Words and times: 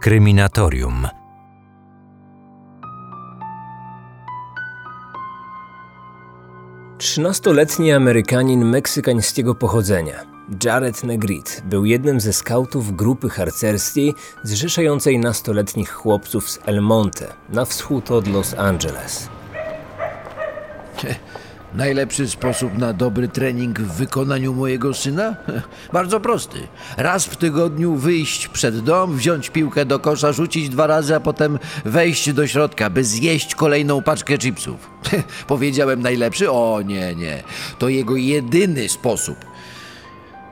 Kryminatorium. 0.00 1.08
Trzynastoletni 6.98 7.92
Amerykanin 7.92 8.64
meksykańskiego 8.64 9.54
pochodzenia, 9.54 10.14
Jared 10.64 11.04
Negrit, 11.04 11.62
był 11.64 11.84
jednym 11.84 12.20
ze 12.20 12.32
skautów 12.32 12.96
grupy 12.96 13.28
harcerskiej 13.28 14.14
zrzeszającej 14.42 15.18
nastoletnich 15.18 15.90
chłopców 15.90 16.50
z 16.50 16.58
El 16.66 16.80
Monte, 16.80 17.26
na 17.48 17.64
wschód 17.64 18.10
od 18.10 18.28
Los 18.28 18.54
Angeles. 18.54 19.28
Najlepszy 21.74 22.28
sposób 22.28 22.78
na 22.78 22.92
dobry 22.92 23.28
trening 23.28 23.80
w 23.80 23.96
wykonaniu 23.96 24.54
mojego 24.54 24.94
syna? 24.94 25.36
Bardzo 25.92 26.20
prosty. 26.20 26.58
Raz 26.96 27.26
w 27.26 27.36
tygodniu 27.36 27.96
wyjść 27.96 28.48
przed 28.48 28.80
dom, 28.80 29.16
wziąć 29.16 29.50
piłkę 29.50 29.84
do 29.84 29.98
kosza, 29.98 30.32
rzucić 30.32 30.68
dwa 30.68 30.86
razy, 30.86 31.14
a 31.14 31.20
potem 31.20 31.58
wejść 31.84 32.32
do 32.32 32.46
środka, 32.46 32.90
by 32.90 33.04
zjeść 33.04 33.54
kolejną 33.54 34.02
paczkę 34.02 34.38
chipsów. 34.38 34.90
Powiedziałem 35.46 36.02
najlepszy? 36.02 36.50
O 36.50 36.82
nie, 36.84 37.14
nie. 37.14 37.42
To 37.78 37.88
jego 37.88 38.16
jedyny 38.16 38.88
sposób. 38.88 39.36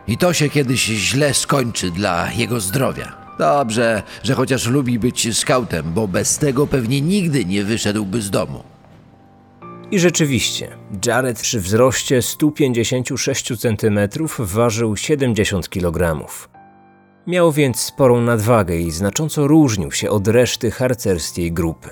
I 0.08 0.18
to 0.18 0.32
się 0.32 0.48
kiedyś 0.48 0.84
źle 0.84 1.34
skończy 1.34 1.90
dla 1.90 2.32
jego 2.32 2.60
zdrowia. 2.60 3.12
Dobrze, 3.38 4.02
że 4.22 4.34
chociaż 4.34 4.66
lubi 4.66 4.98
być 4.98 5.38
skautem, 5.38 5.92
bo 5.92 6.08
bez 6.08 6.38
tego 6.38 6.66
pewnie 6.66 7.00
nigdy 7.00 7.44
nie 7.44 7.64
wyszedłby 7.64 8.22
z 8.22 8.30
domu. 8.30 8.77
I 9.90 9.98
rzeczywiście, 9.98 10.76
Jared 11.06 11.40
przy 11.40 11.60
wzroście 11.60 12.22
156 12.22 13.52
cm 13.60 13.98
ważył 14.38 14.96
70 14.96 15.68
kg. 15.68 16.26
Miał 17.26 17.52
więc 17.52 17.80
sporą 17.80 18.20
nadwagę 18.20 18.76
i 18.76 18.90
znacząco 18.90 19.46
różnił 19.46 19.92
się 19.92 20.10
od 20.10 20.28
reszty 20.28 20.70
harcerskiej 20.70 21.52
grupy. 21.52 21.88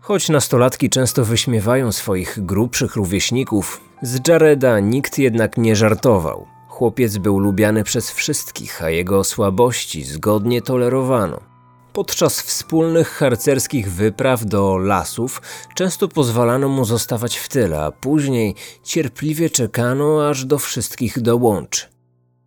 Choć 0.00 0.28
nastolatki 0.28 0.90
często 0.90 1.24
wyśmiewają 1.24 1.92
swoich 1.92 2.38
grubszych 2.44 2.96
rówieśników, 2.96 3.80
z 4.02 4.28
Jareda 4.28 4.80
nikt 4.80 5.18
jednak 5.18 5.56
nie 5.56 5.76
żartował. 5.76 6.46
Chłopiec 6.68 7.18
był 7.18 7.38
lubiany 7.38 7.84
przez 7.84 8.10
wszystkich, 8.10 8.82
a 8.82 8.90
jego 8.90 9.24
słabości 9.24 10.04
zgodnie 10.04 10.62
tolerowano. 10.62 11.49
Podczas 11.92 12.40
wspólnych 12.40 13.08
harcerskich 13.08 13.92
wypraw 13.92 14.44
do 14.44 14.78
lasów 14.78 15.42
często 15.74 16.08
pozwalano 16.08 16.68
mu 16.68 16.84
zostawać 16.84 17.36
w 17.36 17.48
tyle, 17.48 17.80
a 17.80 17.90
później 17.90 18.54
cierpliwie 18.82 19.50
czekano, 19.50 20.28
aż 20.28 20.44
do 20.44 20.58
wszystkich 20.58 21.20
dołączy. 21.20 21.86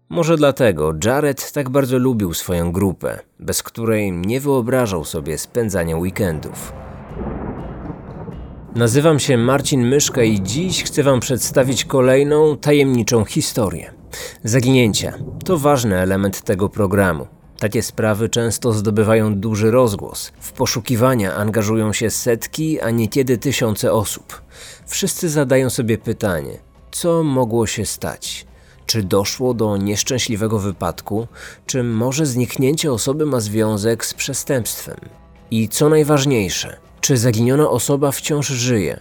Może 0.10 0.38
dlatego 0.38 0.94
Jared 1.06 1.52
tak 1.52 1.70
bardzo 1.70 1.98
lubił 1.98 2.34
swoją 2.34 2.72
grupę, 2.72 3.20
bez 3.40 3.64
której 3.64 4.12
nie 4.12 4.40
wyobrażał 4.40 5.06
sobie 5.06 5.38
spędzania 5.38 5.98
weekendów. 5.98 6.74
Nazywam 8.76 9.20
się 9.20 9.38
Marcin 9.38 9.88
Myszka 9.88 10.24
i 10.24 10.42
dziś 10.42 10.84
chcę 10.84 11.04
Wam 11.04 11.20
przedstawić 11.20 11.86
kolejną 11.86 12.58
tajemniczą 12.58 13.26
historię. 13.26 13.94
Zaginięcia 14.44 15.14
to 15.46 15.58
ważny 15.58 16.00
element 16.00 16.42
tego 16.42 16.70
programu. 16.70 17.28
Takie 17.64 17.82
sprawy 17.82 18.30
często 18.30 18.74
zdobywają 18.74 19.36
duży 19.36 19.72
rozgłos. 19.72 20.32
W 20.40 20.52
poszukiwania 20.52 21.36
angażują 21.36 21.94
się 21.94 22.10
setki, 22.10 22.82
a 22.82 22.90
niekiedy 22.90 23.38
tysiące 23.38 23.94
osób. 23.94 24.42
Wszyscy 24.86 25.30
zadają 25.30 25.70
sobie 25.70 25.98
pytanie: 25.98 26.60
co 26.92 27.24
mogło 27.24 27.68
się 27.68 27.86
stać? 27.86 28.46
Czy 28.86 29.04
doszło 29.04 29.54
do 29.54 29.78
nieszczęśliwego 29.78 30.60
wypadku, 30.60 31.28
czy 31.66 31.84
może 31.84 32.26
zniknięcie 32.26 32.92
osoby 32.92 33.26
ma 33.26 33.40
związek 33.40 34.06
z 34.06 34.14
przestępstwem? 34.14 34.98
I 35.52 35.70
co 35.70 35.90
najważniejsze, 35.90 36.78
czy 37.02 37.18
zaginiona 37.18 37.70
osoba 37.70 38.12
wciąż 38.12 38.48
żyje? 38.48 39.00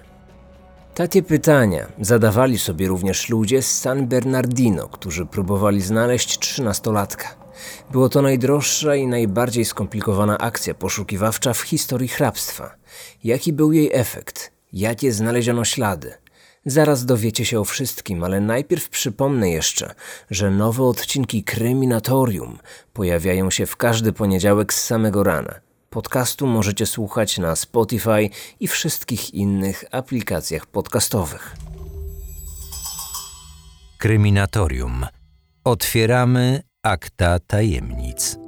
Takie 0.94 1.22
pytania 1.22 1.86
zadawali 2.00 2.58
sobie 2.58 2.88
również 2.88 3.28
ludzie 3.28 3.62
z 3.62 3.80
San 3.80 4.06
Bernardino, 4.06 4.88
którzy 4.88 5.26
próbowali 5.26 5.80
znaleźć 5.80 6.38
trzynastolatka. 6.38 7.41
Było 7.90 8.08
to 8.08 8.22
najdroższa 8.22 8.96
i 8.96 9.06
najbardziej 9.06 9.64
skomplikowana 9.64 10.38
akcja 10.38 10.74
poszukiwawcza 10.74 11.52
w 11.52 11.60
historii 11.60 12.08
hrabstwa. 12.08 12.74
Jaki 13.24 13.52
był 13.52 13.72
jej 13.72 13.90
efekt? 13.92 14.52
Jakie 14.72 15.12
znaleziono 15.12 15.64
ślady? 15.64 16.14
Zaraz 16.66 17.04
dowiecie 17.04 17.44
się 17.44 17.60
o 17.60 17.64
wszystkim, 17.64 18.24
ale 18.24 18.40
najpierw 18.40 18.88
przypomnę 18.88 19.50
jeszcze, 19.50 19.94
że 20.30 20.50
nowe 20.50 20.84
odcinki 20.84 21.44
Kryminatorium 21.44 22.58
pojawiają 22.92 23.50
się 23.50 23.66
w 23.66 23.76
każdy 23.76 24.12
poniedziałek 24.12 24.72
z 24.72 24.84
samego 24.84 25.22
rana. 25.22 25.54
Podcastu 25.90 26.46
możecie 26.46 26.86
słuchać 26.86 27.38
na 27.38 27.56
Spotify 27.56 28.30
i 28.60 28.68
wszystkich 28.68 29.34
innych 29.34 29.84
aplikacjach 29.90 30.66
podcastowych. 30.66 31.56
Kryminatorium. 33.98 35.06
Otwieramy 35.64 36.62
akta 36.84 37.38
tajemnic. 37.38 38.38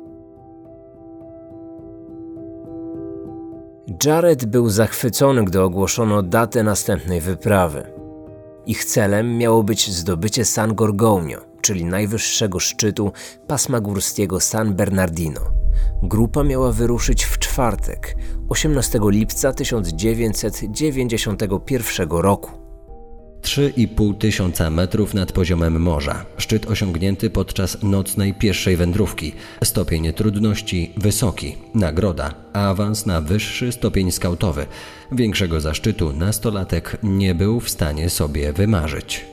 Jared 4.05 4.45
był 4.45 4.69
zachwycony, 4.69 5.45
gdy 5.45 5.61
ogłoszono 5.61 6.23
datę 6.23 6.63
następnej 6.63 7.21
wyprawy. 7.21 7.93
Ich 8.67 8.85
celem 8.85 9.39
miało 9.39 9.63
być 9.63 9.91
zdobycie 9.91 10.45
San 10.45 10.75
Gorgonio, 10.75 11.41
czyli 11.61 11.85
najwyższego 11.85 12.61
szczytu 12.61 13.13
pasma 13.47 13.81
górskiego 13.81 14.41
San 14.41 14.75
Bernardino. 14.75 15.41
Grupa 16.03 16.45
miała 16.45 16.73
wyruszyć 16.73 17.25
w 17.25 17.39
czwartek, 17.39 18.17
18 18.49 19.01
lipca 19.03 19.53
1991 19.53 22.11
roku. 22.11 22.64
3,5 23.45 24.19
tysiąca 24.19 24.71
metrów 24.71 25.15
nad 25.15 25.33
poziomem 25.33 25.81
morza. 25.83 26.25
Szczyt 26.37 26.71
osiągnięty 26.71 27.31
podczas 27.31 27.83
nocnej 27.83 28.35
pierwszej 28.35 28.77
wędrówki. 28.77 29.33
Stopień 29.65 30.13
trudności 30.13 30.93
wysoki. 30.97 31.57
Nagroda. 31.75 32.35
Awans 32.53 33.07
na 33.07 33.21
wyższy 33.21 33.73
stopień 33.73 34.13
skautowy. 34.13 34.67
Większego 35.13 35.61
zaszczytu 35.61 36.13
nastolatek 36.13 36.97
nie 37.03 37.35
był 37.35 37.61
w 37.61 37.71
stanie 37.71 38.11
sobie 38.11 38.53
wymarzyć. 38.53 39.27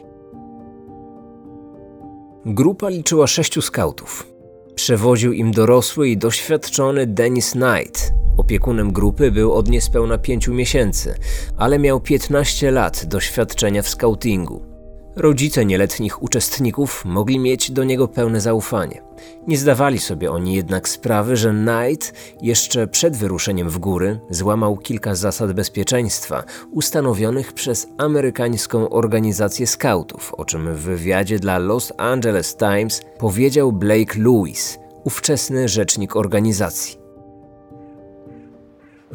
Grupa 2.45 2.89
liczyła 2.89 3.27
sześciu 3.27 3.61
skautów. 3.61 4.27
Przewoził 4.75 5.33
im 5.33 5.51
dorosły 5.51 6.09
i 6.09 6.17
doświadczony 6.17 7.07
Dennis 7.07 7.51
Knight. 7.51 8.13
Opiekunem 8.41 8.91
grupy 8.91 9.31
był 9.31 9.53
od 9.53 9.69
niespełna 9.69 10.17
pięciu 10.17 10.53
miesięcy, 10.53 11.15
ale 11.57 11.79
miał 11.79 11.99
15 11.99 12.71
lat 12.71 13.05
doświadczenia 13.05 13.81
w 13.81 13.89
skautingu. 13.89 14.61
Rodzice 15.15 15.65
nieletnich 15.65 16.23
uczestników 16.23 17.05
mogli 17.05 17.39
mieć 17.39 17.71
do 17.71 17.83
niego 17.83 18.07
pełne 18.07 18.41
zaufanie. 18.41 19.01
Nie 19.47 19.57
zdawali 19.57 19.99
sobie 19.99 20.31
oni 20.31 20.55
jednak 20.55 20.89
sprawy, 20.89 21.37
że 21.37 21.51
Knight 21.51 22.13
jeszcze 22.41 22.87
przed 22.87 23.17
wyruszeniem 23.17 23.69
w 23.69 23.77
góry 23.77 24.19
złamał 24.29 24.77
kilka 24.77 25.15
zasad 25.15 25.53
bezpieczeństwa 25.53 26.43
ustanowionych 26.71 27.53
przez 27.53 27.87
amerykańską 27.97 28.89
organizację 28.89 29.67
skautów, 29.67 30.33
o 30.33 30.45
czym 30.45 30.75
w 30.75 30.79
wywiadzie 30.79 31.39
dla 31.39 31.57
Los 31.57 31.93
Angeles 31.97 32.55
Times 32.55 33.01
powiedział 33.17 33.71
Blake 33.71 34.19
Lewis, 34.19 34.79
ówczesny 35.03 35.67
rzecznik 35.67 36.15
organizacji. 36.15 37.00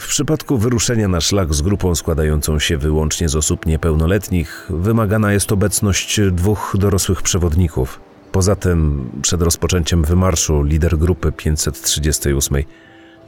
W 0.00 0.08
przypadku 0.08 0.58
wyruszenia 0.58 1.08
na 1.08 1.20
szlak 1.20 1.54
z 1.54 1.62
grupą 1.62 1.94
składającą 1.94 2.58
się 2.58 2.78
wyłącznie 2.78 3.28
z 3.28 3.36
osób 3.36 3.66
niepełnoletnich, 3.66 4.66
wymagana 4.70 5.32
jest 5.32 5.52
obecność 5.52 6.20
dwóch 6.32 6.74
dorosłych 6.78 7.22
przewodników. 7.22 8.00
Poza 8.32 8.56
tym, 8.56 9.10
przed 9.22 9.42
rozpoczęciem 9.42 10.04
wymarszu, 10.04 10.62
lider 10.62 10.98
grupy 10.98 11.32
538 11.32 12.62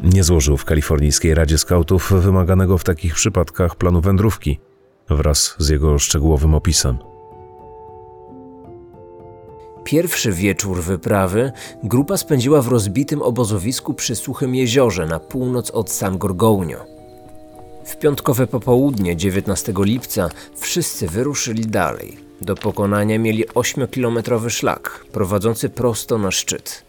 nie 0.03 0.25
złożył 0.25 0.57
w 0.57 0.65
kalifornijskiej 0.65 1.35
Radzie 1.35 1.59
Skautów 1.59 2.13
wymaganego 2.13 2.79
w 2.79 2.85
takich 2.85 3.15
przypadkach 3.15 3.77
planu 3.77 4.01
wędrówki 4.01 4.61
wraz 5.09 5.55
z 5.59 5.69
jego 5.69 5.99
szczegółowym 5.99 6.55
opisem. 6.55 6.99
Pierwszy 9.89 10.33
wieczór 10.33 10.83
wyprawy 10.83 11.53
grupa 11.83 12.17
spędziła 12.17 12.63
w 12.63 12.69
rozbitym 12.69 13.23
obozowisku 13.23 13.95
przy 13.95 14.17
Suchym 14.17 14.55
Jeziorze 14.55 15.07
na 15.07 15.21
północ 15.21 15.71
od 15.71 15.91
San 15.91 16.19
Gorgonio. 16.19 16.85
W 17.85 17.97
piątkowe 17.97 18.47
popołudnie 18.47 19.17
19 19.17 19.73
lipca 19.79 20.29
wszyscy 20.57 21.07
wyruszyli 21.07 21.67
dalej. 21.67 22.17
Do 22.41 22.55
pokonania 22.55 23.19
mieli 23.19 23.47
8-kilometrowy 23.47 24.51
szlak 24.51 25.05
prowadzący 25.13 25.69
prosto 25.69 26.19
na 26.19 26.31
szczyt. 26.31 26.83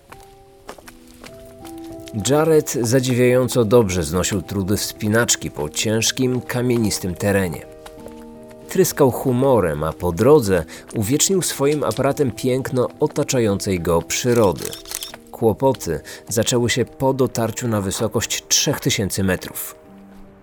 Jared 2.30 2.78
zadziwiająco 2.82 3.66
dobrze 3.66 4.04
znosił 4.04 4.42
trudy 4.42 4.78
wspinaczki 4.78 5.52
po 5.52 5.70
ciężkim, 5.70 6.42
kamienistym 6.42 7.16
terenie. 7.16 7.79
Tryskał 8.70 9.12
humorem, 9.12 9.84
a 9.84 9.94
po 9.94 10.12
drodze 10.12 10.66
uwiecznił 10.96 11.42
swoim 11.42 11.84
aparatem 11.84 12.32
piękno 12.32 12.88
otaczającej 13.00 13.80
go 13.80 14.02
przyrody. 14.02 14.66
Kłopoty 15.32 16.00
zaczęły 16.28 16.70
się 16.70 16.86
po 16.86 17.14
dotarciu 17.14 17.68
na 17.68 17.82
wysokość 17.82 18.48
3000 18.48 19.24
metrów. 19.24 19.76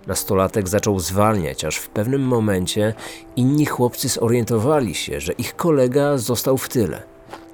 Nastolatek 0.07 0.69
zaczął 0.69 1.01
zwalniać, 1.01 1.65
aż 1.65 1.77
w 1.77 1.89
pewnym 1.89 2.23
momencie 2.23 2.95
inni 3.37 3.67
chłopcy 3.67 4.09
zorientowali 4.09 4.95
się, 4.95 5.21
że 5.21 5.33
ich 5.33 5.57
kolega 5.57 6.19
został 6.19 6.59
w 6.59 6.69
tyle. 6.69 7.03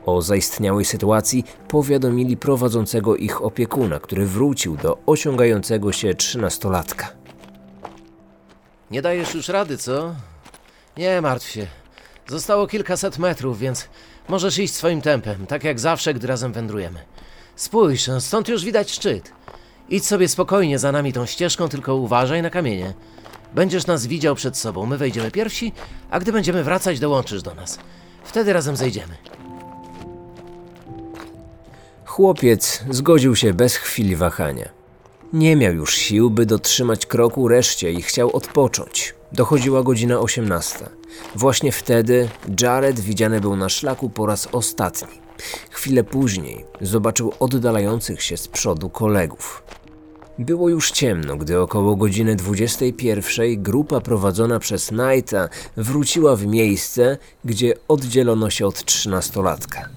O 0.07 0.23
zaistniałej 0.23 0.85
sytuacji 0.85 1.45
powiadomili 1.69 2.37
prowadzącego 2.37 3.17
ich 3.17 3.43
opiekuna, 3.45 4.01
który 4.01 4.27
wrócił 4.27 4.77
do 4.77 4.99
osiągającego 5.07 5.93
się 5.93 6.15
trzynastolatka. 6.15 7.09
Nie 8.91 9.03
dajesz 9.03 9.35
już 9.35 9.49
rady, 9.49 9.79
co? 9.79 10.15
Nie 10.97 11.21
martw 11.21 11.49
się. 11.49 11.67
Zostało 12.29 12.67
kilkaset 12.67 13.19
metrów, 13.19 13.59
więc 13.59 13.89
możesz 14.29 14.59
iść 14.59 14.75
swoim 14.75 15.01
tempem, 15.01 15.47
tak 15.47 15.65
jak 15.65 15.81
zawsze, 15.81 16.15
gdy 16.15 16.27
razem 16.27 16.53
wędrujemy. 16.53 16.99
Spójrz, 17.57 18.11
stąd 18.19 18.49
już 18.49 18.65
widać 18.65 18.91
szczyt. 18.91 19.33
Idź 19.89 20.07
sobie 20.07 20.29
spokojnie 20.29 20.79
za 20.79 20.93
nami 20.93 21.13
tą 21.13 21.27
ścieżką, 21.27 21.69
tylko 21.69 21.95
uważaj 21.95 22.43
na 22.43 22.51
kamienie. 22.51 22.95
Będziesz 23.55 23.87
nas 23.87 24.07
widział 24.07 24.35
przed 24.35 24.57
sobą, 24.57 24.87
my 24.87 24.99
wejdziemy 24.99 25.31
pierwsi, 25.31 25.73
a 26.11 26.21
gdy 26.21 26.33
będziemy 26.33 26.65
wracać, 26.65 27.01
dołączysz 27.01 27.43
do 27.43 27.55
nas. 27.55 27.79
Wtedy 28.25 28.53
razem 28.53 28.77
zejdziemy. 28.77 29.15
Chłopiec 32.05 32.85
zgodził 32.91 33.37
się 33.37 33.55
bez 33.55 33.77
chwili 33.77 34.17
wahania. 34.17 34.69
Nie 35.33 35.57
miał 35.57 35.75
już 35.75 35.95
sił, 35.95 36.31
by 36.31 36.47
dotrzymać 36.47 37.07
kroku 37.07 37.49
reszcie 37.49 37.93
i 37.93 38.03
chciał 38.03 38.37
odpocząć. 38.37 39.15
Dochodziła 39.35 39.83
godzina 39.83 40.21
18. 40.21 40.79
Właśnie 41.37 41.73
wtedy 41.73 42.29
Jared 42.61 43.01
widziany 43.01 43.41
był 43.41 43.57
na 43.57 43.69
szlaku 43.69 44.11
po 44.11 44.27
raz 44.27 44.49
ostatni. 44.53 45.19
Chwilę 45.71 46.05
później 46.05 46.65
zobaczył 46.81 47.33
oddalających 47.41 48.23
się 48.23 48.37
z 48.37 48.49
przodu 48.49 48.91
kolegów. 48.91 49.63
Było 50.39 50.69
już 50.69 50.91
ciemno, 50.91 51.37
gdy 51.37 51.61
około 51.61 51.97
godziny 51.97 52.37
21 52.37 53.63
grupa 53.63 54.01
prowadzona 54.01 54.59
przez 54.59 54.87
Knighta 54.87 55.49
wróciła 55.77 56.37
w 56.37 56.47
miejsce, 56.47 57.19
gdzie 57.45 57.75
oddzielono 57.89 58.51
się 58.51 58.67
od 58.67 58.85
trzynastolatka. 58.85 59.89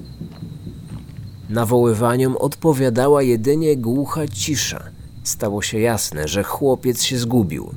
Nawoływaniom 1.50 2.38
odpowiadała 2.38 3.24
jedynie 3.24 3.78
głucha 3.78 4.28
cisza. 4.28 4.84
Stało 5.24 5.62
się 5.62 5.80
jasne, 5.80 6.28
że 6.28 6.44
chłopiec 6.44 7.04
się 7.04 7.18
zgubił. 7.18 7.74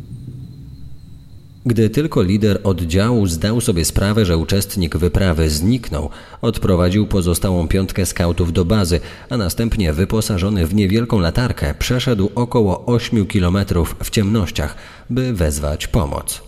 Gdy 1.67 1.91
tylko 1.91 2.23
lider 2.23 2.61
oddziału 2.65 3.27
zdał 3.27 3.61
sobie 3.61 3.85
sprawę, 3.85 4.25
że 4.25 4.37
uczestnik 4.37 4.97
wyprawy 4.97 5.51
zniknął, 5.51 6.11
odprowadził 6.43 7.07
pozostałą 7.07 7.69
piątkę 7.69 8.07
skautów 8.07 8.53
do 8.53 8.65
bazy, 8.65 9.01
a 9.31 9.37
następnie 9.37 9.93
wyposażony 9.93 10.67
w 10.67 10.75
niewielką 10.75 11.21
latarkę 11.21 11.75
przeszedł 11.79 12.31
około 12.35 12.87
8 12.87 13.27
kilometrów 13.27 13.97
w 14.03 14.11
ciemnościach, 14.11 14.77
by 15.11 15.33
wezwać 15.33 15.87
pomoc. 15.87 16.43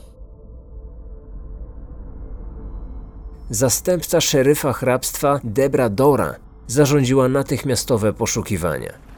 Zastępca 3.51 4.21
szeryfa 4.21 4.73
hrabstwa 4.73 5.41
Debra 5.45 5.89
Dora 5.89 6.35
zarządziła 6.67 7.29
natychmiastowe 7.29 8.13
poszukiwania. 8.13 9.10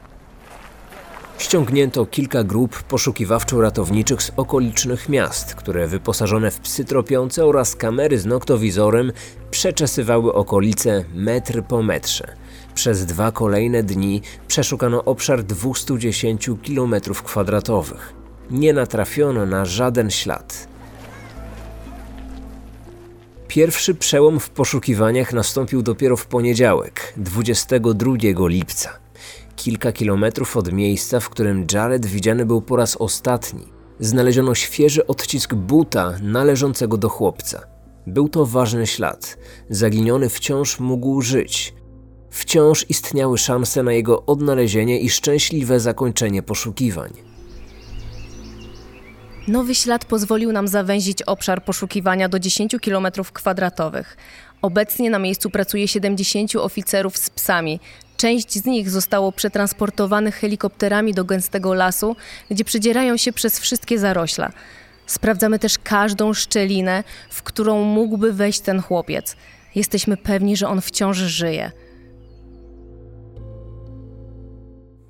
Ściągnięto 1.43 2.05
kilka 2.05 2.43
grup 2.43 2.83
poszukiwawczo-ratowniczych 2.89 4.21
z 4.21 4.31
okolicznych 4.37 5.09
miast, 5.09 5.55
które 5.55 5.87
wyposażone 5.87 6.51
w 6.51 6.59
psy 6.59 6.85
tropiące 6.85 7.45
oraz 7.45 7.75
kamery 7.75 8.19
z 8.19 8.25
noktowizorem 8.25 9.11
przeczesywały 9.51 10.33
okolice 10.33 11.05
metr 11.13 11.63
po 11.63 11.83
metrze. 11.83 12.35
Przez 12.73 13.05
dwa 13.05 13.31
kolejne 13.31 13.83
dni 13.83 14.21
przeszukano 14.47 15.03
obszar 15.03 15.43
210 15.43 16.49
km2. 16.49 17.95
Nie 18.51 18.73
natrafiono 18.73 19.45
na 19.45 19.65
żaden 19.65 20.11
ślad. 20.11 20.67
Pierwszy 23.47 23.95
przełom 23.95 24.39
w 24.39 24.49
poszukiwaniach 24.49 25.33
nastąpił 25.33 25.81
dopiero 25.81 26.17
w 26.17 26.25
poniedziałek, 26.25 27.13
22 27.17 28.13
lipca 28.47 29.02
kilka 29.63 29.91
kilometrów 29.91 30.57
od 30.57 30.71
miejsca, 30.71 31.19
w 31.19 31.29
którym 31.29 31.65
Jared 31.73 32.05
widziany 32.05 32.45
był 32.45 32.61
po 32.61 32.75
raz 32.75 32.95
ostatni, 32.95 33.67
znaleziono 33.99 34.55
świeży 34.55 35.07
odcisk 35.07 35.53
buta 35.53 36.13
należącego 36.21 36.97
do 36.97 37.09
chłopca. 37.09 37.67
Był 38.07 38.29
to 38.29 38.45
ważny 38.45 38.87
ślad. 38.87 39.37
Zaginiony 39.69 40.29
wciąż 40.29 40.79
mógł 40.79 41.21
żyć. 41.21 41.73
Wciąż 42.29 42.85
istniały 42.89 43.37
szanse 43.37 43.83
na 43.83 43.93
jego 43.93 44.25
odnalezienie 44.25 44.99
i 44.99 45.09
szczęśliwe 45.09 45.79
zakończenie 45.79 46.43
poszukiwań. 46.43 47.11
Nowy 49.47 49.75
ślad 49.75 50.05
pozwolił 50.05 50.51
nam 50.51 50.67
zawęzić 50.67 51.21
obszar 51.21 51.65
poszukiwania 51.65 52.29
do 52.29 52.39
10 52.39 52.75
km 52.85 53.07
kwadratowych. 53.33 54.17
Obecnie 54.61 55.09
na 55.09 55.19
miejscu 55.19 55.49
pracuje 55.49 55.87
70 55.87 56.55
oficerów 56.55 57.17
z 57.17 57.29
psami, 57.29 57.79
Część 58.23 58.53
z 58.53 58.65
nich 58.65 58.89
zostało 58.89 59.31
przetransportowanych 59.31 60.35
helikopterami 60.35 61.13
do 61.13 61.25
gęstego 61.25 61.73
lasu, 61.73 62.15
gdzie 62.51 62.63
przedzierają 62.63 63.17
się 63.17 63.33
przez 63.33 63.59
wszystkie 63.59 63.99
zarośla. 63.99 64.51
Sprawdzamy 65.07 65.59
też 65.59 65.77
każdą 65.77 66.33
szczelinę, 66.33 67.03
w 67.29 67.43
którą 67.43 67.83
mógłby 67.83 68.33
wejść 68.33 68.59
ten 68.59 68.81
chłopiec. 68.81 69.35
Jesteśmy 69.75 70.17
pewni, 70.17 70.57
że 70.57 70.67
on 70.67 70.81
wciąż 70.81 71.17
żyje. 71.17 71.71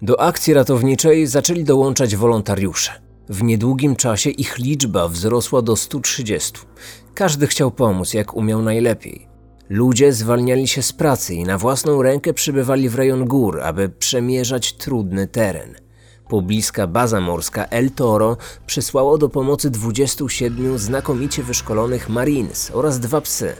Do 0.01 0.21
akcji 0.21 0.53
ratowniczej 0.53 1.27
zaczęli 1.27 1.63
dołączać 1.63 2.15
wolontariusze. 2.15 2.91
W 3.29 3.43
niedługim 3.43 3.95
czasie 3.95 4.29
ich 4.29 4.57
liczba 4.57 5.07
wzrosła 5.07 5.61
do 5.61 5.75
130. 5.75 6.51
Każdy 7.13 7.47
chciał 7.47 7.71
pomóc 7.71 8.13
jak 8.13 8.33
umiał 8.33 8.61
najlepiej. 8.61 9.32
Ludzie 9.69 10.13
zwalniali 10.13 10.67
się 10.67 10.81
z 10.81 10.93
pracy 10.93 11.33
i 11.33 11.43
na 11.43 11.57
własną 11.57 12.01
rękę 12.01 12.33
przybywali 12.33 12.89
w 12.89 12.95
rejon 12.95 13.25
gór, 13.25 13.61
aby 13.61 13.89
przemierzać 13.89 14.73
trudny 14.73 15.27
teren. 15.27 15.75
Pobliska 16.29 16.87
baza 16.87 17.21
morska 17.21 17.65
El 17.65 17.91
Toro 17.91 18.37
przysłało 18.65 19.17
do 19.17 19.29
pomocy 19.29 19.69
27 19.69 20.77
znakomicie 20.77 21.43
wyszkolonych 21.43 22.09
Marines 22.09 22.71
oraz 22.73 22.99
dwa 22.99 23.21
psy. 23.21 23.55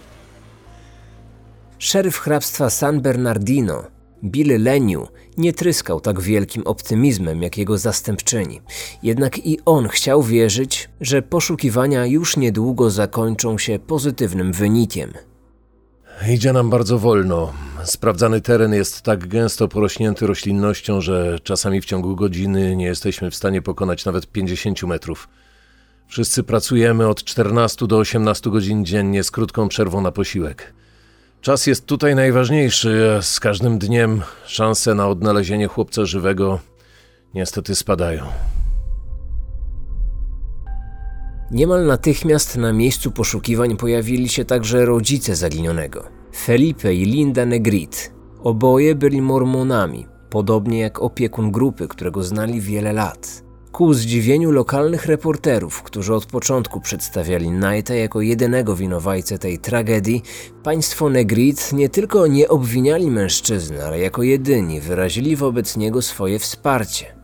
Szeryf 1.78 2.18
hrabstwa 2.18 2.70
San 2.70 3.02
Bernardino, 3.02 3.84
Bill 4.24 4.64
Leniu, 4.64 5.08
nie 5.38 5.54
tryskał 5.54 6.02
tak 6.02 6.22
wielkim 6.22 6.64
optymizmem 6.68 7.42
jak 7.42 7.58
jego 7.58 7.78
zastępczyni. 7.78 8.62
Jednak 9.04 9.46
i 9.46 9.60
on 9.66 9.88
chciał 9.88 10.24
wierzyć, 10.24 10.90
że 11.02 11.22
poszukiwania 11.22 12.06
już 12.06 12.38
niedługo 12.38 12.90
zakończą 12.90 13.58
się 13.58 13.80
pozytywnym 13.80 14.54
wynikiem. 14.54 15.14
Idzie 16.30 16.54
nam 16.54 16.70
bardzo 16.70 17.00
wolno. 17.00 17.54
Sprawdzany 17.84 18.42
teren 18.42 18.74
jest 18.74 19.02
tak 19.02 19.28
gęsto 19.28 19.68
porośnięty 19.68 20.28
roślinnością, 20.28 21.02
że 21.02 21.40
czasami 21.44 21.82
w 21.82 21.86
ciągu 21.86 22.16
godziny 22.16 22.76
nie 22.76 22.86
jesteśmy 22.86 23.32
w 23.32 23.36
stanie 23.36 23.62
pokonać 23.62 24.06
nawet 24.06 24.28
50 24.28 24.84
metrów. 24.84 25.30
Wszyscy 26.08 26.44
pracujemy 26.44 27.08
od 27.08 27.24
14 27.24 27.88
do 27.88 27.98
18 27.98 28.50
godzin 28.50 28.86
dziennie 28.86 29.24
z 29.24 29.32
krótką 29.32 29.68
przerwą 29.68 30.02
na 30.02 30.12
posiłek. 30.12 30.74
Czas 31.42 31.68
jest 31.68 31.86
tutaj 31.86 32.16
najważniejszy, 32.16 33.16
a 33.18 33.22
z 33.22 33.40
każdym 33.40 33.80
dniem 33.80 34.22
szanse 34.46 34.96
na 34.96 35.08
odnalezienie 35.08 35.68
chłopca 35.68 36.06
żywego 36.06 36.60
niestety 37.34 37.76
spadają. 37.76 38.53
Niemal 41.54 41.86
natychmiast 41.86 42.58
na 42.58 42.74
miejscu 42.74 43.12
poszukiwań 43.12 43.78
pojawili 43.78 44.30
się 44.30 44.46
także 44.46 44.86
rodzice 44.86 45.36
zaginionego, 45.36 46.04
Felipe 46.36 46.94
i 46.94 47.06
Linda 47.06 47.46
Negrit. 47.46 48.12
Oboje 48.44 48.96
byli 48.96 49.22
mormonami, 49.22 50.08
podobnie 50.30 50.80
jak 50.80 51.02
opiekun 51.02 51.52
grupy, 51.52 51.88
którego 51.88 52.24
znali 52.24 52.62
wiele 52.62 52.94
lat. 52.94 53.44
Ku 53.72 53.94
zdziwieniu 53.94 54.52
lokalnych 54.52 55.06
reporterów, 55.06 55.84
którzy 55.84 56.14
od 56.14 56.26
początku 56.26 56.82
przedstawiali 56.82 57.48
Knighta 57.50 57.94
jako 57.94 58.22
jedynego 58.22 58.76
winowajcę 58.76 59.40
tej 59.40 59.60
tragedii, 59.60 60.24
państwo 60.64 61.10
Negrit 61.10 61.74
nie 61.74 61.90
tylko 61.90 62.28
nie 62.28 62.50
obwiniali 62.50 63.12
mężczyzny, 63.12 63.86
ale 63.86 64.00
jako 64.00 64.24
jedyni 64.24 64.82
wyrazili 64.82 65.36
wobec 65.36 65.78
niego 65.78 66.02
swoje 66.02 66.40
wsparcie. 66.40 67.23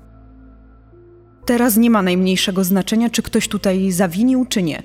Teraz 1.49 1.77
nie 1.77 1.89
ma 1.89 2.01
najmniejszego 2.01 2.63
znaczenia, 2.63 3.09
czy 3.09 3.21
ktoś 3.21 3.47
tutaj 3.47 3.91
zawinił, 3.91 4.45
czy 4.49 4.63
nie. 4.63 4.83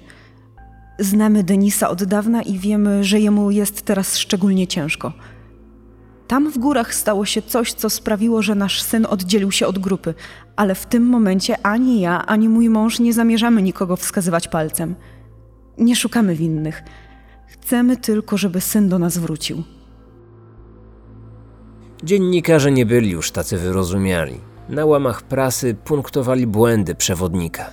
Znamy 0.98 1.42
Denisa 1.42 1.88
od 1.88 2.04
dawna 2.04 2.42
i 2.42 2.58
wiemy, 2.58 3.04
że 3.04 3.20
jemu 3.20 3.50
jest 3.50 3.82
teraz 3.82 4.16
szczególnie 4.16 4.66
ciężko. 4.66 5.12
Tam 6.26 6.50
w 6.50 6.58
górach 6.58 6.94
stało 6.94 7.24
się 7.24 7.42
coś, 7.42 7.72
co 7.72 7.90
sprawiło, 7.90 8.42
że 8.42 8.54
nasz 8.54 8.82
syn 8.82 9.06
oddzielił 9.06 9.52
się 9.52 9.66
od 9.66 9.78
grupy, 9.78 10.14
ale 10.56 10.74
w 10.74 10.86
tym 10.86 11.06
momencie 11.06 11.66
ani 11.66 12.00
ja, 12.00 12.26
ani 12.26 12.48
mój 12.48 12.68
mąż 12.68 13.00
nie 13.00 13.12
zamierzamy 13.12 13.62
nikogo 13.62 13.96
wskazywać 13.96 14.48
palcem. 14.48 14.94
Nie 15.78 15.96
szukamy 15.96 16.34
winnych. 16.34 16.82
Chcemy 17.46 17.96
tylko, 17.96 18.38
żeby 18.38 18.60
syn 18.60 18.88
do 18.88 18.98
nas 18.98 19.18
wrócił. 19.18 19.62
Dziennikarze 22.04 22.72
nie 22.72 22.86
byli 22.86 23.10
już 23.10 23.30
tacy 23.30 23.58
wyrozumiali. 23.58 24.53
Na 24.68 24.84
łamach 24.84 25.22
prasy 25.22 25.74
punktowali 25.84 26.46
błędy 26.46 26.94
przewodnika. 26.94 27.70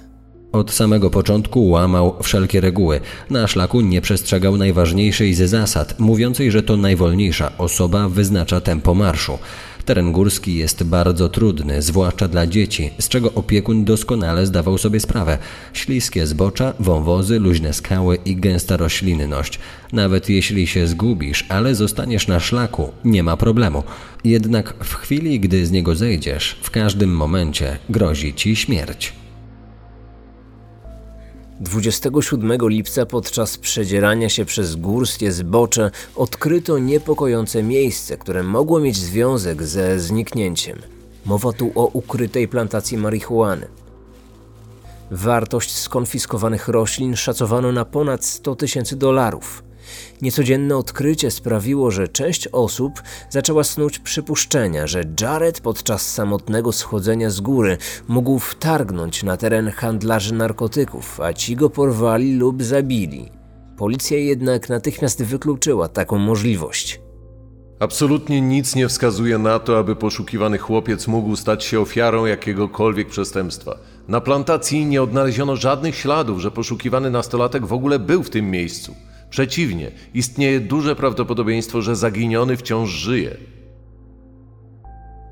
Od 0.51 0.71
samego 0.71 1.09
początku 1.09 1.69
łamał 1.69 2.15
wszelkie 2.23 2.61
reguły. 2.61 2.99
Na 3.29 3.47
szlaku 3.47 3.81
nie 3.81 4.01
przestrzegał 4.01 4.57
najważniejszej 4.57 5.33
ze 5.33 5.47
zasad, 5.47 5.99
mówiącej, 5.99 6.51
że 6.51 6.63
to 6.63 6.77
najwolniejsza 6.77 7.51
osoba 7.57 8.09
wyznacza 8.09 8.61
tempo 8.61 8.93
marszu. 8.93 9.37
Teren 9.85 10.11
górski 10.11 10.55
jest 10.55 10.83
bardzo 10.83 11.29
trudny, 11.29 11.81
zwłaszcza 11.81 12.27
dla 12.27 12.47
dzieci, 12.47 12.89
z 12.99 13.09
czego 13.09 13.33
opiekun 13.33 13.85
doskonale 13.85 14.45
zdawał 14.45 14.77
sobie 14.77 14.99
sprawę. 14.99 15.37
Śliskie 15.73 16.27
zbocza, 16.27 16.73
wąwozy, 16.79 17.39
luźne 17.39 17.73
skały 17.73 18.17
i 18.25 18.35
gęsta 18.35 18.77
roślinność. 18.77 19.59
Nawet 19.93 20.29
jeśli 20.29 20.67
się 20.67 20.87
zgubisz, 20.87 21.45
ale 21.49 21.75
zostaniesz 21.75 22.27
na 22.27 22.39
szlaku, 22.39 22.91
nie 23.05 23.23
ma 23.23 23.37
problemu. 23.37 23.83
Jednak 24.23 24.73
w 24.83 24.93
chwili, 24.95 25.39
gdy 25.39 25.65
z 25.65 25.71
niego 25.71 25.95
zejdziesz, 25.95 26.59
w 26.61 26.71
każdym 26.71 27.15
momencie 27.15 27.77
grozi 27.89 28.33
ci 28.33 28.55
śmierć. 28.55 29.20
27 31.61 32.69
lipca 32.69 33.05
podczas 33.05 33.57
przedzierania 33.57 34.29
się 34.29 34.45
przez 34.45 34.75
górskie 34.75 35.31
zbocze 35.31 35.91
odkryto 36.15 36.79
niepokojące 36.79 37.63
miejsce, 37.63 38.17
które 38.17 38.43
mogło 38.43 38.79
mieć 38.79 38.97
związek 38.97 39.63
ze 39.63 39.99
zniknięciem. 39.99 40.79
Mowa 41.25 41.53
tu 41.53 41.71
o 41.75 41.85
ukrytej 41.85 42.47
plantacji 42.47 42.97
marihuany. 42.97 43.67
Wartość 45.11 45.77
skonfiskowanych 45.77 46.67
roślin 46.67 47.15
szacowano 47.15 47.71
na 47.71 47.85
ponad 47.85 48.25
100 48.25 48.55
tysięcy 48.55 48.95
dolarów. 48.95 49.63
Niecodzienne 50.21 50.77
odkrycie 50.77 51.31
sprawiło, 51.31 51.91
że 51.91 52.07
część 52.07 52.47
osób 52.47 53.01
zaczęła 53.29 53.63
snuć 53.63 53.99
przypuszczenia, 53.99 54.87
że 54.87 55.03
Jared 55.21 55.61
podczas 55.61 56.13
samotnego 56.13 56.71
schodzenia 56.71 57.29
z 57.29 57.41
góry 57.41 57.77
mógł 58.07 58.39
wtargnąć 58.39 59.23
na 59.23 59.37
teren 59.37 59.71
handlarzy 59.71 60.33
narkotyków, 60.33 61.19
a 61.19 61.33
ci 61.33 61.55
go 61.55 61.69
porwali 61.69 62.33
lub 62.33 62.63
zabili. 62.63 63.31
Policja 63.77 64.17
jednak 64.17 64.69
natychmiast 64.69 65.23
wykluczyła 65.23 65.87
taką 65.87 66.17
możliwość. 66.17 67.01
Absolutnie 67.79 68.41
nic 68.41 68.75
nie 68.75 68.87
wskazuje 68.87 69.37
na 69.37 69.59
to, 69.59 69.77
aby 69.77 69.95
poszukiwany 69.95 70.57
chłopiec 70.57 71.07
mógł 71.07 71.35
stać 71.35 71.63
się 71.63 71.79
ofiarą 71.79 72.25
jakiegokolwiek 72.25 73.09
przestępstwa. 73.09 73.77
Na 74.07 74.21
plantacji 74.21 74.85
nie 74.85 75.03
odnaleziono 75.03 75.55
żadnych 75.55 75.95
śladów, 75.95 76.39
że 76.39 76.51
poszukiwany 76.51 77.11
nastolatek 77.11 77.65
w 77.65 77.73
ogóle 77.73 77.99
był 77.99 78.23
w 78.23 78.29
tym 78.29 78.51
miejscu. 78.51 78.95
Przeciwnie, 79.31 79.91
istnieje 80.13 80.59
duże 80.59 80.95
prawdopodobieństwo, 80.95 81.81
że 81.81 81.95
zaginiony 81.95 82.57
wciąż 82.57 82.89
żyje. 82.89 83.37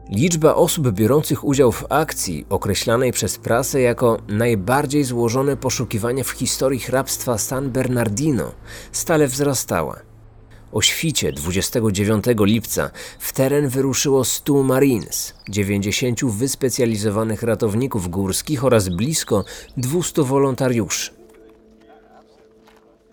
Liczba 0.10 0.56
osób 0.56 0.91
biorących 0.91 1.44
udział 1.44 1.72
w 1.72 1.86
akcji, 1.89 2.46
określanej 2.50 3.12
przez 3.12 3.38
prasę 3.38 3.82
jako 3.82 4.18
najbardziej 4.27 5.03
złożone 5.03 5.58
poszukiwanie 5.58 6.24
w 6.24 6.29
historii 6.29 6.79
hrabstwa 6.79 7.38
San 7.38 7.72
Bernardino, 7.72 8.51
stale 8.91 9.27
wzrastała. 9.27 10.00
O 10.72 10.82
świcie 10.82 11.32
29 11.34 12.25
lipca 12.39 12.91
w 13.20 13.34
teren 13.34 13.70
wyruszyło 13.70 14.25
100 14.25 14.63
Marines, 14.63 15.34
90 15.50 16.25
wyspecjalizowanych 16.25 17.44
ratowników 17.44 18.10
górskich 18.10 18.63
oraz 18.63 18.89
blisko 18.89 19.46
200 19.77 20.24
wolontariuszy. 20.24 21.19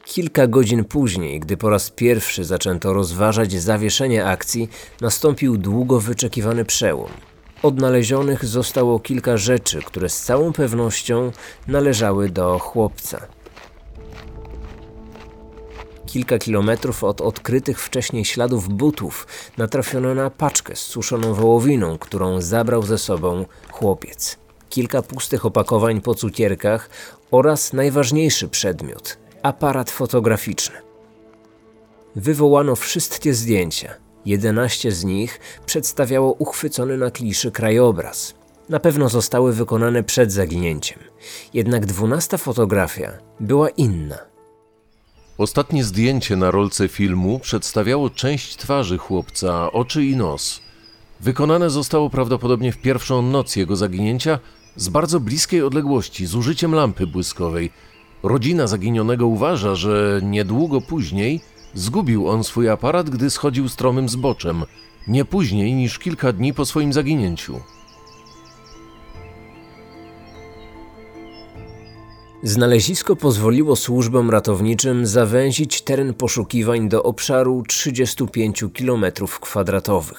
Kilka 0.07 0.47
godzin 0.47 0.85
później, 0.85 1.41
gdy 1.41 1.57
po 1.57 1.71
raz 1.71 1.91
pierwszy 1.91 2.45
zaczęto 2.45 2.93
rozważać 2.93 3.53
zawieszenie 3.53 4.27
akcji, 4.27 4.69
nastąpił 5.01 5.57
długo 5.57 6.01
wyczekiwany 6.01 6.65
przełom. 6.65 7.11
Odnalezionych 7.63 8.45
zostało 8.45 9.01
kilka 9.01 9.37
rzeczy, 9.37 9.83
które 9.83 10.09
z 10.09 10.23
całą 10.23 10.53
pewnością 10.53 11.33
należały 11.69 12.29
do 12.29 12.59
chłopca. 12.59 13.27
Kilka 16.07 16.39
kilometrów 16.39 17.05
od 17.05 17.21
odkrytych 17.21 17.83
wcześniej 17.83 18.25
śladów 18.25 18.69
butów 18.69 19.27
natrafiono 19.57 20.15
na 20.15 20.31
paczkę 20.31 20.77
z 20.77 20.81
suszoną 20.81 21.35
wołowiną, 21.35 21.99
którą 21.99 22.41
zabrał 22.41 22.83
ze 22.83 22.99
sobą 22.99 23.45
chłopiec. 23.71 24.39
Kilka 24.69 25.03
pustych 25.03 25.47
opakowań 25.47 26.01
po 26.01 26.15
cukierkach 26.15 26.91
oraz 27.31 27.73
najważniejszy 27.73 28.49
przedmiot 28.49 29.26
aparat 29.47 29.91
fotograficzny. 29.91 30.77
Wywołano 32.17 32.77
wszystkie 32.77 33.35
zdjęcia. 33.35 33.95
11 34.27 34.93
z 34.93 35.05
nich 35.05 35.41
przedstawiało 35.67 36.33
uchwycony 36.33 36.97
na 36.97 37.11
kliszy 37.11 37.51
krajobraz. 37.51 38.35
Na 38.69 38.81
pewno 38.81 39.09
zostały 39.09 39.53
wykonane 39.53 40.03
przed 40.03 40.33
zaginięciem. 40.33 40.99
Jednak 41.55 41.87
dwunasta 41.87 42.39
fotografia 42.39 43.13
była 43.41 43.69
inna. 43.69 44.19
Ostatnie 45.39 45.85
zdjęcie 45.85 46.37
na 46.37 46.51
rolce 46.51 46.89
filmu 46.89 47.39
przedstawiało 47.39 48.11
część 48.11 48.57
twarzy 48.57 48.99
chłopca, 48.99 49.73
oczy 49.73 50.05
i 50.05 50.17
nos. 50.17 50.61
Wykonane 51.21 51.71
zostało 51.71 52.11
prawdopodobnie 52.11 52.73
w 52.73 52.79
pierwszą 52.79 53.23
noc 53.23 53.57
jego 53.57 53.77
zaginięcia 53.77 54.39
z 54.77 54.89
bardzo 54.89 55.21
bliskiej 55.21 55.63
odległości, 55.63 56.27
z 56.27 56.35
użyciem 56.35 56.75
lampy 56.75 57.07
błyskowej, 57.07 57.71
Rodzina 58.29 58.67
zaginionego 58.67 59.27
uważa, 59.27 59.75
że 59.75 60.21
niedługo 60.23 60.81
później 60.81 61.41
zgubił 61.75 62.29
on 62.29 62.45
swój 62.45 62.69
aparat, 62.69 63.11
gdy 63.11 63.31
schodził 63.31 63.69
stromym 63.69 64.09
zboczem, 64.09 64.65
nie 65.09 65.25
później 65.25 65.75
niż 65.75 65.99
kilka 65.99 66.33
dni 66.33 66.55
po 66.55 66.65
swoim 66.65 66.93
zaginięciu. 66.93 67.61
Znalezisko 72.43 73.17
pozwoliło 73.17 73.77
służbom 73.77 74.31
ratowniczym 74.31 75.07
zawęzić 75.07 75.83
teren 75.83 76.15
poszukiwań 76.15 76.89
do 76.89 77.03
obszaru 77.03 77.63
35 77.69 78.63
km2. 78.63 80.15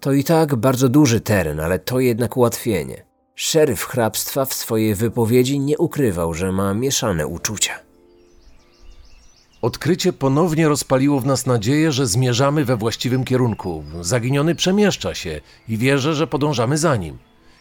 To 0.00 0.12
i 0.12 0.24
tak 0.24 0.56
bardzo 0.56 0.88
duży 0.88 1.20
teren, 1.20 1.60
ale 1.60 1.78
to 1.78 2.00
jednak 2.00 2.36
ułatwienie. 2.36 3.07
Szeryf 3.40 3.84
hrabstwa 3.84 4.44
w 4.44 4.54
swojej 4.54 4.94
wypowiedzi 4.94 5.60
nie 5.60 5.78
ukrywał, 5.78 6.34
że 6.34 6.52
ma 6.52 6.74
mieszane 6.74 7.26
uczucia. 7.26 7.78
Odkrycie 9.62 10.12
ponownie 10.12 10.68
rozpaliło 10.68 11.20
w 11.20 11.26
nas 11.26 11.46
nadzieję, 11.46 11.92
że 11.92 12.06
zmierzamy 12.06 12.64
we 12.64 12.76
właściwym 12.76 13.24
kierunku. 13.24 13.84
Zaginiony 14.00 14.54
przemieszcza 14.54 15.14
się 15.14 15.40
i 15.68 15.78
wierzę, 15.78 16.14
że 16.14 16.26
podążamy 16.26 16.78
za 16.78 16.96
nim. 16.96 17.18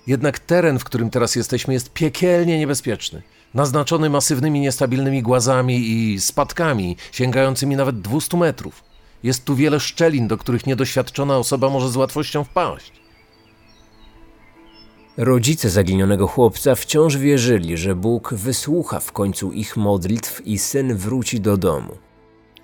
Jednak 0.08 0.40
teren, 0.40 0.80
w 0.80 0.84
którym 0.84 1.10
teraz 1.10 1.36
jesteśmy, 1.36 1.74
jest 1.74 1.94
piekielnie 1.94 2.60
niebezpieczny. 2.60 3.22
Naznaczony 3.54 4.10
masywnymi, 4.10 4.60
niestabilnymi 4.60 5.22
głazami 5.22 5.90
i 5.90 6.22
spadkami, 6.22 6.98
sięgającymi 7.12 7.76
nawet 7.76 8.02
200 8.02 8.38
metrów. 8.38 8.84
Jest 9.24 9.46
tu 9.46 9.56
wiele 9.56 9.80
szczelin, 9.80 10.28
do 10.28 10.38
których 10.38 10.66
niedoświadczona 10.66 11.38
osoba 11.38 11.70
może 11.70 11.90
z 11.90 11.96
łatwością 11.96 12.44
wpaść. 12.44 13.07
Rodzice 15.18 15.70
zaginionego 15.70 16.28
chłopca 16.28 16.76
wciąż 16.76 17.18
wierzyli, 17.18 17.78
że 17.78 17.96
Bóg 17.96 18.34
wysłucha 18.34 19.00
w 19.00 19.12
końcu 19.12 19.52
ich 19.52 19.78
modlitw 19.78 20.48
i 20.48 20.58
syn 20.58 20.96
wróci 20.96 21.40
do 21.40 21.58
domu. 21.58 21.98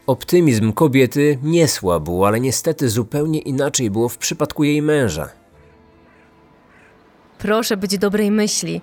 Optymizm 0.07 0.73
kobiety 0.73 1.37
nie 1.43 1.67
słabł, 1.67 2.25
ale 2.25 2.39
niestety 2.39 2.89
zupełnie 2.89 3.39
inaczej 3.39 3.91
było 3.91 4.09
w 4.09 4.17
przypadku 4.17 4.63
jej 4.63 4.81
męża. 4.81 5.29
Proszę 7.37 7.77
być 7.77 7.97
dobrej 7.97 8.31
myśli. 8.31 8.81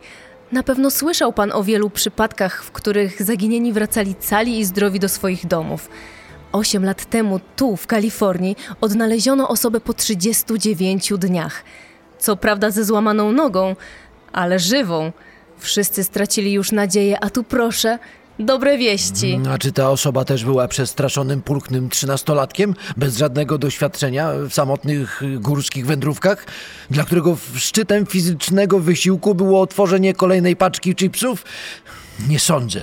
Na 0.53 0.63
pewno 0.63 0.91
słyszał 0.91 1.33
pan 1.33 1.53
o 1.53 1.65
wielu 1.65 1.91
przypadkach, 1.91 2.65
w 2.65 2.71
których 2.71 3.23
zaginieni 3.23 3.73
wracali 3.73 4.15
cali 4.15 4.59
i 4.59 4.65
zdrowi 4.65 5.01
do 5.01 5.09
swoich 5.09 5.47
domów. 5.47 5.89
Osiem 6.53 6.85
lat 6.85 7.05
temu 7.05 7.41
tu, 7.57 7.77
w 7.77 7.87
Kalifornii, 7.87 8.57
odnaleziono 8.81 9.49
osobę 9.49 9.81
po 9.81 9.95
39 9.95 11.13
dniach– 11.19 11.65
co 12.21 12.37
prawda 12.37 12.71
ze 12.71 12.85
złamaną 12.85 13.33
nogą, 13.33 13.77
ale 14.33 14.59
żywą. 14.59 15.13
Wszyscy 15.59 16.05
stracili 16.05 16.53
już 16.53 16.73
nadzieję, 16.73 17.21
a 17.21 17.31
tu 17.31 17.45
proszę, 17.45 17.99
dobre 18.39 18.79
wieści. 18.79 19.41
A 19.51 19.59
czy 19.59 19.73
ta 19.73 19.91
osoba 19.91 20.25
też 20.25 20.45
była 20.45 20.69
przestraszonym, 20.69 21.43
pulchnym 21.43 21.89
trzynastolatkiem, 21.89 22.75
bez 22.97 23.17
żadnego 23.17 23.59
doświadczenia 23.59 24.33
w 24.49 24.53
samotnych 24.53 25.23
górskich 25.41 25.87
wędrówkach, 25.87 26.47
dla 26.91 27.05
którego 27.05 27.37
szczytem 27.55 28.07
fizycznego 28.07 28.79
wysiłku 28.79 29.35
było 29.35 29.61
otworzenie 29.61 30.15
kolejnej 30.15 30.57
paczki 30.57 30.95
chipsów? 30.95 31.45
Nie 32.29 32.41
sądzę. 32.41 32.81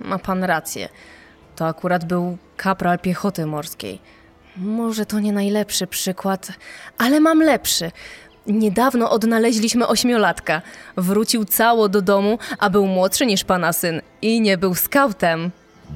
Ma 0.00 0.18
pan 0.18 0.44
rację. 0.44 0.88
To 1.56 1.66
akurat 1.66 2.04
był 2.04 2.38
kapral 2.56 2.98
piechoty 2.98 3.46
morskiej. 3.46 4.00
Może 4.56 5.06
to 5.06 5.20
nie 5.20 5.32
najlepszy 5.32 5.86
przykład, 5.86 6.52
ale 6.98 7.20
mam 7.20 7.42
lepszy. 7.42 7.90
Niedawno 8.46 9.10
odnaleźliśmy 9.10 9.86
ośmiolatka. 9.86 10.62
Wrócił 10.96 11.44
cało 11.44 11.88
do 11.88 12.02
domu, 12.02 12.38
a 12.58 12.70
był 12.70 12.86
młodszy 12.86 13.26
niż 13.26 13.44
pana 13.44 13.72
syn 13.72 14.00
i 14.22 14.40
nie 14.40 14.58
był 14.58 14.74
skautem. 14.74 15.50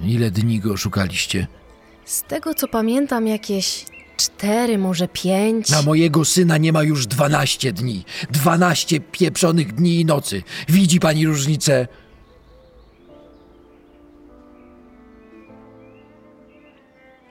Ile 0.04 0.30
dni 0.30 0.60
go 0.60 0.76
szukaliście? 0.76 1.46
Z 2.04 2.22
tego 2.22 2.54
co 2.54 2.68
pamiętam, 2.68 3.26
jakieś 3.26 3.84
cztery, 4.16 4.78
może 4.78 5.08
pięć. 5.08 5.70
Na 5.70 5.82
mojego 5.82 6.24
syna 6.24 6.58
nie 6.58 6.72
ma 6.72 6.82
już 6.82 7.06
12 7.06 7.72
dni. 7.72 8.04
12 8.30 9.00
pieprzonych 9.00 9.74
dni 9.74 10.00
i 10.00 10.04
nocy. 10.04 10.42
Widzi 10.68 11.00
pani 11.00 11.26
różnicę? 11.26 11.88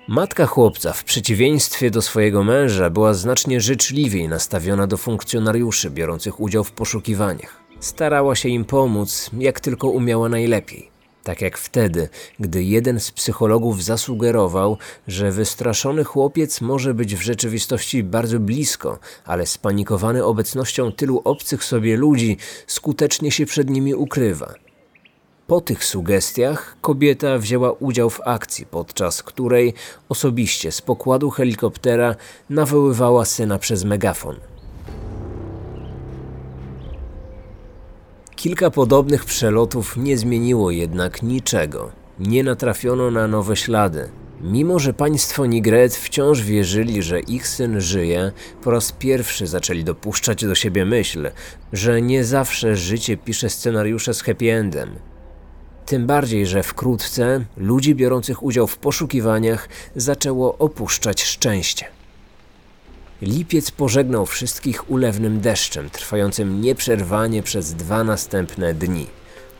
Matka 0.09 0.45
chłopca, 0.45 0.93
w 0.93 1.03
przeciwieństwie 1.03 1.91
do 1.91 2.01
swojego 2.01 2.43
męża, 2.43 2.89
była 2.89 3.13
znacznie 3.13 3.61
życzliwiej 3.61 4.27
nastawiona 4.27 4.87
do 4.87 4.97
funkcjonariuszy 4.97 5.89
biorących 5.89 6.39
udział 6.39 6.63
w 6.63 6.71
poszukiwaniach. 6.71 7.59
Starała 7.79 8.35
się 8.35 8.49
im 8.49 8.65
pomóc, 8.65 9.29
jak 9.39 9.59
tylko 9.59 9.87
umiała 9.87 10.29
najlepiej. 10.29 10.89
Tak 11.23 11.41
jak 11.41 11.57
wtedy, 11.57 12.09
gdy 12.39 12.63
jeden 12.63 12.99
z 12.99 13.11
psychologów 13.11 13.83
zasugerował, 13.83 14.77
że 15.07 15.31
wystraszony 15.31 16.03
chłopiec 16.03 16.61
może 16.61 16.93
być 16.93 17.15
w 17.15 17.21
rzeczywistości 17.21 18.03
bardzo 18.03 18.39
blisko, 18.39 18.99
ale 19.25 19.45
spanikowany 19.45 20.25
obecnością 20.25 20.91
tylu 20.91 21.21
obcych 21.23 21.63
sobie 21.63 21.97
ludzi 21.97 22.37
skutecznie 22.67 23.31
się 23.31 23.45
przed 23.45 23.69
nimi 23.69 23.95
ukrywa. 23.95 24.66
Po 25.47 25.61
tych 25.61 25.85
sugestiach 25.85 26.77
kobieta 26.81 27.37
wzięła 27.37 27.71
udział 27.71 28.09
w 28.09 28.21
akcji, 28.25 28.65
podczas 28.65 29.23
której 29.23 29.73
osobiście 30.09 30.71
z 30.71 30.81
pokładu 30.81 31.29
helikoptera 31.29 32.15
nawoływała 32.49 33.25
syna 33.25 33.59
przez 33.59 33.83
megafon. 33.83 34.35
Kilka 38.35 38.71
podobnych 38.71 39.25
przelotów 39.25 39.97
nie 39.97 40.17
zmieniło 40.17 40.71
jednak 40.71 41.23
niczego. 41.23 41.91
Nie 42.19 42.43
natrafiono 42.43 43.11
na 43.11 43.27
nowe 43.27 43.55
ślady. 43.55 44.09
Mimo, 44.41 44.79
że 44.79 44.93
państwo 44.93 45.45
Nigret 45.45 45.95
wciąż 45.95 46.41
wierzyli, 46.41 47.03
że 47.03 47.19
ich 47.19 47.47
syn 47.47 47.81
żyje, 47.81 48.31
po 48.63 48.71
raz 48.71 48.91
pierwszy 48.91 49.47
zaczęli 49.47 49.83
dopuszczać 49.83 50.45
do 50.45 50.55
siebie 50.55 50.85
myśl, 50.85 51.31
że 51.73 52.01
nie 52.01 52.23
zawsze 52.23 52.75
życie 52.75 53.17
pisze 53.17 53.49
scenariusze 53.49 54.13
z 54.13 54.21
happy 54.21 54.51
endem. 54.53 54.89
Tym 55.87 56.07
bardziej, 56.07 56.47
że 56.47 56.63
wkrótce 56.63 57.45
ludzi 57.57 57.95
biorących 57.95 58.43
udział 58.43 58.67
w 58.67 58.77
poszukiwaniach 58.77 59.69
zaczęło 59.95 60.57
opuszczać 60.57 61.23
szczęście. 61.23 61.85
Lipiec 63.21 63.71
pożegnał 63.71 64.25
wszystkich 64.25 64.91
ulewnym 64.91 65.41
deszczem, 65.41 65.89
trwającym 65.89 66.61
nieprzerwanie 66.61 67.43
przez 67.43 67.73
dwa 67.73 68.03
następne 68.03 68.73
dni. 68.73 69.07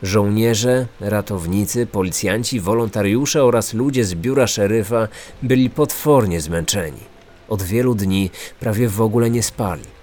Żołnierze, 0.02 0.86
ratownicy, 1.00 1.86
policjanci, 1.86 2.60
wolontariusze 2.60 3.44
oraz 3.44 3.74
ludzie 3.74 4.04
z 4.04 4.14
biura 4.14 4.46
szeryfa 4.46 5.08
byli 5.42 5.70
potwornie 5.70 6.40
zmęczeni. 6.40 7.00
Od 7.48 7.62
wielu 7.62 7.94
dni 7.94 8.30
prawie 8.60 8.88
w 8.88 9.00
ogóle 9.00 9.30
nie 9.30 9.42
spali. 9.42 9.97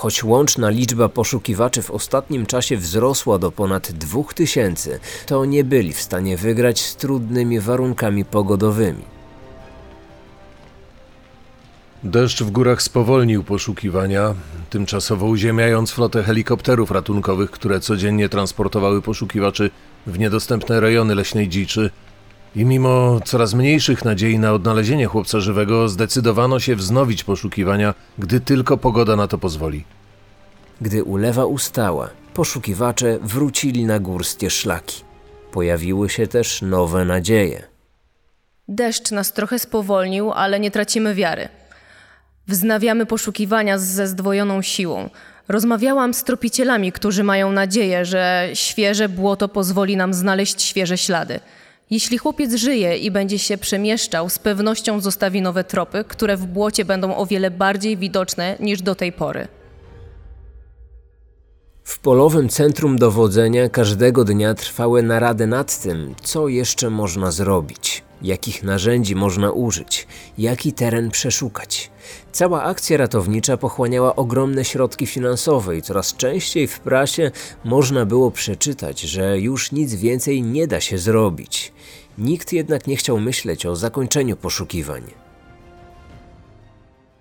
Choć 0.00 0.24
łączna 0.24 0.70
liczba 0.70 1.08
poszukiwaczy 1.08 1.82
w 1.82 1.90
ostatnim 1.90 2.46
czasie 2.46 2.76
wzrosła 2.76 3.38
do 3.38 3.52
ponad 3.52 3.92
dwóch 3.92 4.34
tysięcy, 4.34 5.00
to 5.26 5.44
nie 5.44 5.64
byli 5.64 5.92
w 5.92 6.00
stanie 6.00 6.36
wygrać 6.36 6.80
z 6.80 6.96
trudnymi 6.96 7.60
warunkami 7.60 8.24
pogodowymi. 8.24 9.02
Deszcz 12.02 12.42
w 12.42 12.50
górach 12.50 12.82
spowolnił 12.82 13.44
poszukiwania, 13.44 14.34
tymczasowo 14.70 15.26
uziemiając 15.26 15.90
flotę 15.90 16.22
helikopterów 16.22 16.90
ratunkowych, 16.90 17.50
które 17.50 17.80
codziennie 17.80 18.28
transportowały 18.28 19.02
poszukiwaczy 19.02 19.70
w 20.06 20.18
niedostępne 20.18 20.80
rejony 20.80 21.14
leśnej 21.14 21.48
dziczy. 21.48 21.90
I 22.56 22.64
mimo 22.64 23.20
coraz 23.24 23.54
mniejszych 23.54 24.04
nadziei 24.04 24.38
na 24.38 24.52
odnalezienie 24.52 25.06
chłopca 25.06 25.40
żywego, 25.40 25.88
zdecydowano 25.88 26.60
się 26.60 26.76
wznowić 26.76 27.24
poszukiwania, 27.24 27.94
gdy 28.18 28.40
tylko 28.40 28.76
pogoda 28.76 29.16
na 29.16 29.26
to 29.28 29.38
pozwoli. 29.38 29.84
Gdy 30.80 31.04
ulewa 31.04 31.44
ustała, 31.44 32.10
poszukiwacze 32.34 33.18
wrócili 33.22 33.84
na 33.84 33.98
górskie 33.98 34.50
szlaki. 34.50 35.04
Pojawiły 35.52 36.08
się 36.08 36.26
też 36.26 36.62
nowe 36.62 37.04
nadzieje. 37.04 37.62
Deszcz 38.68 39.10
nas 39.10 39.32
trochę 39.32 39.58
spowolnił, 39.58 40.32
ale 40.32 40.60
nie 40.60 40.70
tracimy 40.70 41.14
wiary. 41.14 41.48
Wznawiamy 42.46 43.06
poszukiwania 43.06 43.78
ze 43.78 44.06
zdwojoną 44.06 44.62
siłą. 44.62 45.10
Rozmawiałam 45.48 46.14
z 46.14 46.24
tropicielami, 46.24 46.92
którzy 46.92 47.24
mają 47.24 47.52
nadzieję, 47.52 48.04
że 48.04 48.50
świeże 48.54 49.08
błoto 49.08 49.48
pozwoli 49.48 49.96
nam 49.96 50.14
znaleźć 50.14 50.62
świeże 50.62 50.98
ślady. 50.98 51.40
Jeśli 51.90 52.18
chłopiec 52.18 52.54
żyje 52.54 52.96
i 52.96 53.10
będzie 53.10 53.38
się 53.38 53.58
przemieszczał, 53.58 54.28
z 54.28 54.38
pewnością 54.38 55.00
zostawi 55.00 55.42
nowe 55.42 55.64
tropy, 55.64 56.04
które 56.08 56.36
w 56.36 56.46
błocie 56.46 56.84
będą 56.84 57.16
o 57.16 57.26
wiele 57.26 57.50
bardziej 57.50 57.96
widoczne 57.96 58.56
niż 58.60 58.82
do 58.82 58.94
tej 58.94 59.12
pory. 59.12 59.48
W 61.84 61.98
polowym 61.98 62.48
centrum 62.48 62.98
dowodzenia 62.98 63.68
każdego 63.68 64.24
dnia 64.24 64.54
trwały 64.54 65.02
narady 65.02 65.46
nad 65.46 65.82
tym, 65.82 66.14
co 66.22 66.48
jeszcze 66.48 66.90
można 66.90 67.30
zrobić, 67.30 68.02
jakich 68.22 68.62
narzędzi 68.62 69.14
można 69.14 69.52
użyć, 69.52 70.06
jaki 70.38 70.72
teren 70.72 71.10
przeszukać. 71.10 71.90
Cała 72.32 72.62
akcja 72.62 72.96
ratownicza 72.96 73.56
pochłaniała 73.56 74.16
ogromne 74.16 74.64
środki 74.64 75.06
finansowe 75.06 75.76
i 75.76 75.82
coraz 75.82 76.16
częściej 76.16 76.66
w 76.66 76.80
prasie 76.80 77.30
można 77.64 78.06
było 78.06 78.30
przeczytać, 78.30 79.00
że 79.00 79.38
już 79.38 79.72
nic 79.72 79.94
więcej 79.94 80.42
nie 80.42 80.66
da 80.66 80.80
się 80.80 80.98
zrobić. 80.98 81.72
Nikt 82.18 82.52
jednak 82.52 82.86
nie 82.86 82.96
chciał 82.96 83.20
myśleć 83.20 83.66
o 83.66 83.76
zakończeniu 83.76 84.36
poszukiwań. 84.36 85.02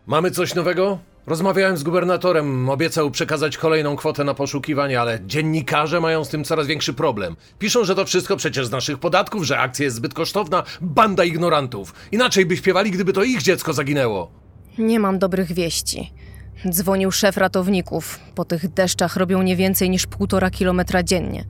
Mamy 0.07 0.31
coś 0.31 0.55
nowego? 0.55 0.99
Rozmawiałem 1.29 1.77
z 1.77 1.83
gubernatorem, 1.83 2.69
obiecał 2.69 3.11
przekazać 3.11 3.57
kolejną 3.57 3.95
kwotę 3.95 4.23
na 4.23 4.33
poszukiwania, 4.33 5.01
ale 5.01 5.19
dziennikarze 5.25 6.01
mają 6.01 6.25
z 6.25 6.29
tym 6.29 6.43
coraz 6.43 6.67
większy 6.67 6.93
problem. 6.93 7.35
Piszą, 7.59 7.85
że 7.85 7.95
to 7.95 8.05
wszystko 8.05 8.37
przecież 8.37 8.67
z 8.67 8.71
naszych 8.71 8.97
podatków, 8.97 9.43
że 9.43 9.59
akcja 9.59 9.85
jest 9.85 9.97
zbyt 9.97 10.13
kosztowna, 10.13 10.63
banda 10.81 11.23
ignorantów. 11.23 11.93
Inaczej 12.11 12.45
by 12.45 12.57
śpiewali, 12.57 12.91
gdyby 12.91 13.13
to 13.13 13.23
ich 13.23 13.41
dziecko 13.41 13.73
zaginęło. 13.73 14.31
Nie 14.77 14.99
mam 14.99 15.19
dobrych 15.19 15.51
wieści. 15.51 16.13
Dzwonił 16.69 17.11
szef 17.11 17.37
ratowników. 17.37 18.19
Po 18.35 18.45
tych 18.45 18.73
deszczach 18.73 19.15
robią 19.15 19.41
nie 19.41 19.55
więcej 19.55 19.89
niż 19.89 20.07
półtora 20.07 20.49
kilometra 20.49 21.03
dziennie. 21.03 21.45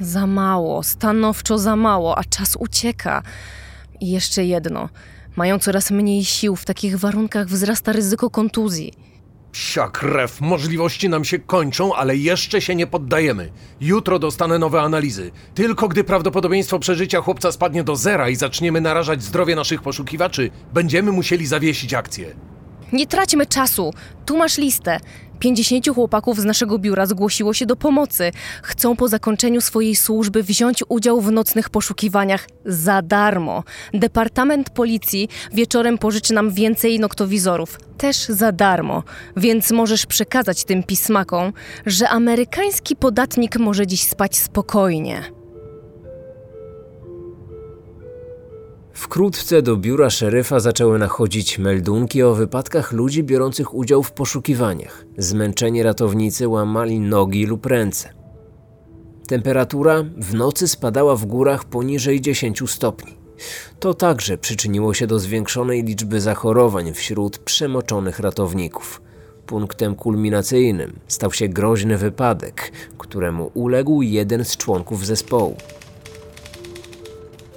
Za 0.00 0.26
mało, 0.26 0.82
stanowczo 0.82 1.58
za 1.58 1.76
mało, 1.76 2.18
a 2.18 2.24
czas 2.24 2.56
ucieka. 2.58 3.22
I 4.00 4.10
jeszcze 4.10 4.44
jedno. 4.44 4.88
Mają 5.36 5.58
coraz 5.58 5.90
mniej 5.90 6.24
sił, 6.24 6.56
w 6.56 6.64
takich 6.64 6.98
warunkach 6.98 7.48
wzrasta 7.48 7.92
ryzyko 7.92 8.30
kontuzji. 8.30 9.13
Psia 9.54 9.88
krew, 9.88 10.40
możliwości 10.40 11.08
nam 11.08 11.24
się 11.24 11.38
kończą, 11.38 11.94
ale 11.94 12.16
jeszcze 12.16 12.60
się 12.60 12.74
nie 12.74 12.86
poddajemy. 12.86 13.52
Jutro 13.80 14.18
dostanę 14.18 14.58
nowe 14.58 14.80
analizy. 14.82 15.30
Tylko 15.54 15.88
gdy 15.88 16.04
prawdopodobieństwo 16.04 16.78
przeżycia 16.78 17.20
chłopca 17.20 17.52
spadnie 17.52 17.84
do 17.84 17.96
zera 17.96 18.28
i 18.28 18.36
zaczniemy 18.36 18.80
narażać 18.80 19.22
zdrowie 19.22 19.56
naszych 19.56 19.82
poszukiwaczy, 19.82 20.50
będziemy 20.72 21.12
musieli 21.12 21.46
zawiesić 21.46 21.94
akcję. 21.94 22.34
Nie 22.92 23.06
traćmy 23.06 23.46
czasu. 23.46 23.92
Tu 24.26 24.36
masz 24.36 24.58
listę. 24.58 25.00
50 25.38 25.88
chłopaków 25.88 26.40
z 26.40 26.44
naszego 26.44 26.78
biura 26.78 27.06
zgłosiło 27.06 27.54
się 27.54 27.66
do 27.66 27.76
pomocy. 27.76 28.32
Chcą 28.62 28.96
po 28.96 29.08
zakończeniu 29.08 29.60
swojej 29.60 29.96
służby 29.96 30.42
wziąć 30.42 30.84
udział 30.88 31.20
w 31.20 31.32
nocnych 31.32 31.70
poszukiwaniach 31.70 32.48
za 32.64 33.02
darmo. 33.02 33.64
Departament 33.94 34.70
Policji 34.70 35.28
wieczorem 35.52 35.98
pożyczy 35.98 36.34
nam 36.34 36.50
więcej 36.50 37.00
noktowizorów. 37.00 37.78
Też 37.98 38.16
za 38.16 38.52
darmo. 38.52 39.02
Więc 39.36 39.70
możesz 39.70 40.06
przekazać 40.06 40.64
tym 40.64 40.82
pismakom, 40.82 41.52
że 41.86 42.08
amerykański 42.08 42.96
podatnik 42.96 43.58
może 43.58 43.86
dziś 43.86 44.02
spać 44.02 44.36
spokojnie. 44.36 45.43
Wkrótce 48.94 49.62
do 49.62 49.76
biura 49.76 50.10
szeryfa 50.10 50.60
zaczęły 50.60 50.98
nachodzić 50.98 51.58
meldunki 51.58 52.22
o 52.22 52.34
wypadkach 52.34 52.92
ludzi 52.92 53.22
biorących 53.22 53.74
udział 53.74 54.02
w 54.02 54.12
poszukiwaniach. 54.12 55.04
Zmęczeni 55.18 55.82
ratownicy 55.82 56.48
łamali 56.48 57.00
nogi 57.00 57.46
lub 57.46 57.66
ręce. 57.66 58.08
Temperatura 59.28 60.04
w 60.16 60.34
nocy 60.34 60.68
spadała 60.68 61.16
w 61.16 61.24
górach 61.24 61.64
poniżej 61.64 62.20
10 62.20 62.70
stopni. 62.70 63.14
To 63.80 63.94
także 63.94 64.38
przyczyniło 64.38 64.94
się 64.94 65.06
do 65.06 65.18
zwiększonej 65.18 65.82
liczby 65.82 66.20
zachorowań 66.20 66.92
wśród 66.92 67.38
przemoczonych 67.38 68.18
ratowników. 68.18 69.02
Punktem 69.46 69.94
kulminacyjnym 69.94 70.98
stał 71.08 71.32
się 71.32 71.48
groźny 71.48 71.98
wypadek, 71.98 72.72
któremu 72.98 73.50
uległ 73.54 74.02
jeden 74.02 74.44
z 74.44 74.56
członków 74.56 75.06
zespołu. 75.06 75.56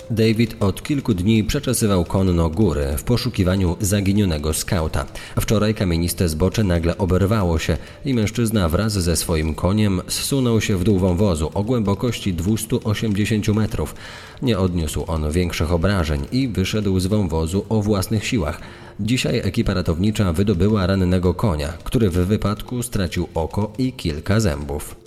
David 0.09 0.55
od 0.59 0.83
kilku 0.83 1.13
dni 1.13 1.43
przeczesywał 1.43 2.05
konno 2.05 2.49
góry 2.49 2.85
w 2.97 3.03
poszukiwaniu 3.03 3.77
zaginionego 3.81 4.53
skauta. 4.53 5.05
Wczoraj 5.39 5.75
kamieniste 5.75 6.29
zbocze 6.29 6.63
nagle 6.63 6.97
oberwało 6.97 7.59
się 7.59 7.77
i 8.05 8.13
mężczyzna 8.13 8.69
wraz 8.69 8.93
ze 8.93 9.15
swoim 9.15 9.55
koniem 9.55 10.01
zsunął 10.07 10.61
się 10.61 10.77
w 10.77 10.83
dół 10.83 10.99
wąwozu 10.99 11.51
o 11.53 11.63
głębokości 11.63 12.33
280 12.33 13.47
metrów. 13.47 13.95
Nie 14.41 14.59
odniósł 14.59 15.03
on 15.07 15.31
większych 15.31 15.71
obrażeń 15.71 16.25
i 16.31 16.47
wyszedł 16.47 16.99
z 16.99 17.07
wąwozu 17.07 17.65
o 17.69 17.81
własnych 17.81 18.25
siłach. 18.25 18.61
Dzisiaj 18.99 19.41
ekipa 19.43 19.73
ratownicza 19.73 20.33
wydobyła 20.33 20.87
rannego 20.87 21.33
konia, 21.33 21.73
który 21.83 22.09
w 22.09 22.13
wypadku 22.13 22.83
stracił 22.83 23.27
oko 23.35 23.73
i 23.77 23.93
kilka 23.93 24.39
zębów. 24.39 25.06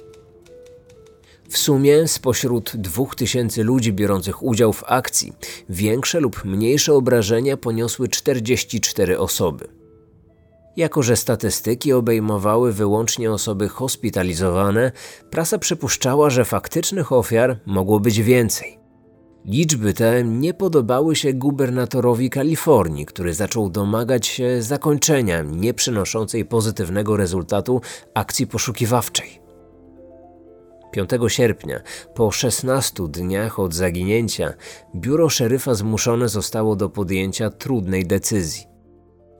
W 1.50 1.58
sumie 1.58 2.08
spośród 2.08 2.76
dwóch 2.76 3.14
tysięcy 3.14 3.64
ludzi 3.64 3.92
biorących 3.92 4.42
udział 4.42 4.72
w 4.72 4.84
akcji, 4.86 5.32
większe 5.68 6.20
lub 6.20 6.44
mniejsze 6.44 6.94
obrażenia 6.94 7.56
poniosły 7.56 8.08
44 8.08 9.18
osoby. 9.18 9.68
Jako, 10.76 11.02
że 11.02 11.16
statystyki 11.16 11.92
obejmowały 11.92 12.72
wyłącznie 12.72 13.32
osoby 13.32 13.68
hospitalizowane, 13.68 14.92
prasa 15.30 15.58
przypuszczała, 15.58 16.30
że 16.30 16.44
faktycznych 16.44 17.12
ofiar 17.12 17.60
mogło 17.66 18.00
być 18.00 18.22
więcej. 18.22 18.78
Liczby 19.44 19.94
te 19.94 20.24
nie 20.24 20.54
podobały 20.54 21.16
się 21.16 21.32
gubernatorowi 21.32 22.30
Kalifornii, 22.30 23.06
który 23.06 23.34
zaczął 23.34 23.70
domagać 23.70 24.26
się 24.26 24.62
zakończenia 24.62 25.42
nieprzynoszącej 25.42 26.44
pozytywnego 26.44 27.16
rezultatu 27.16 27.80
akcji 28.14 28.46
poszukiwawczej. 28.46 29.39
5 30.92 31.10
sierpnia, 31.28 31.80
po 32.14 32.30
16 32.30 33.08
dniach 33.08 33.58
od 33.58 33.74
zaginięcia, 33.74 34.54
biuro 34.96 35.28
szeryfa 35.28 35.74
zmuszone 35.74 36.28
zostało 36.28 36.76
do 36.76 36.88
podjęcia 36.88 37.50
trudnej 37.50 38.06
decyzji. 38.06 38.64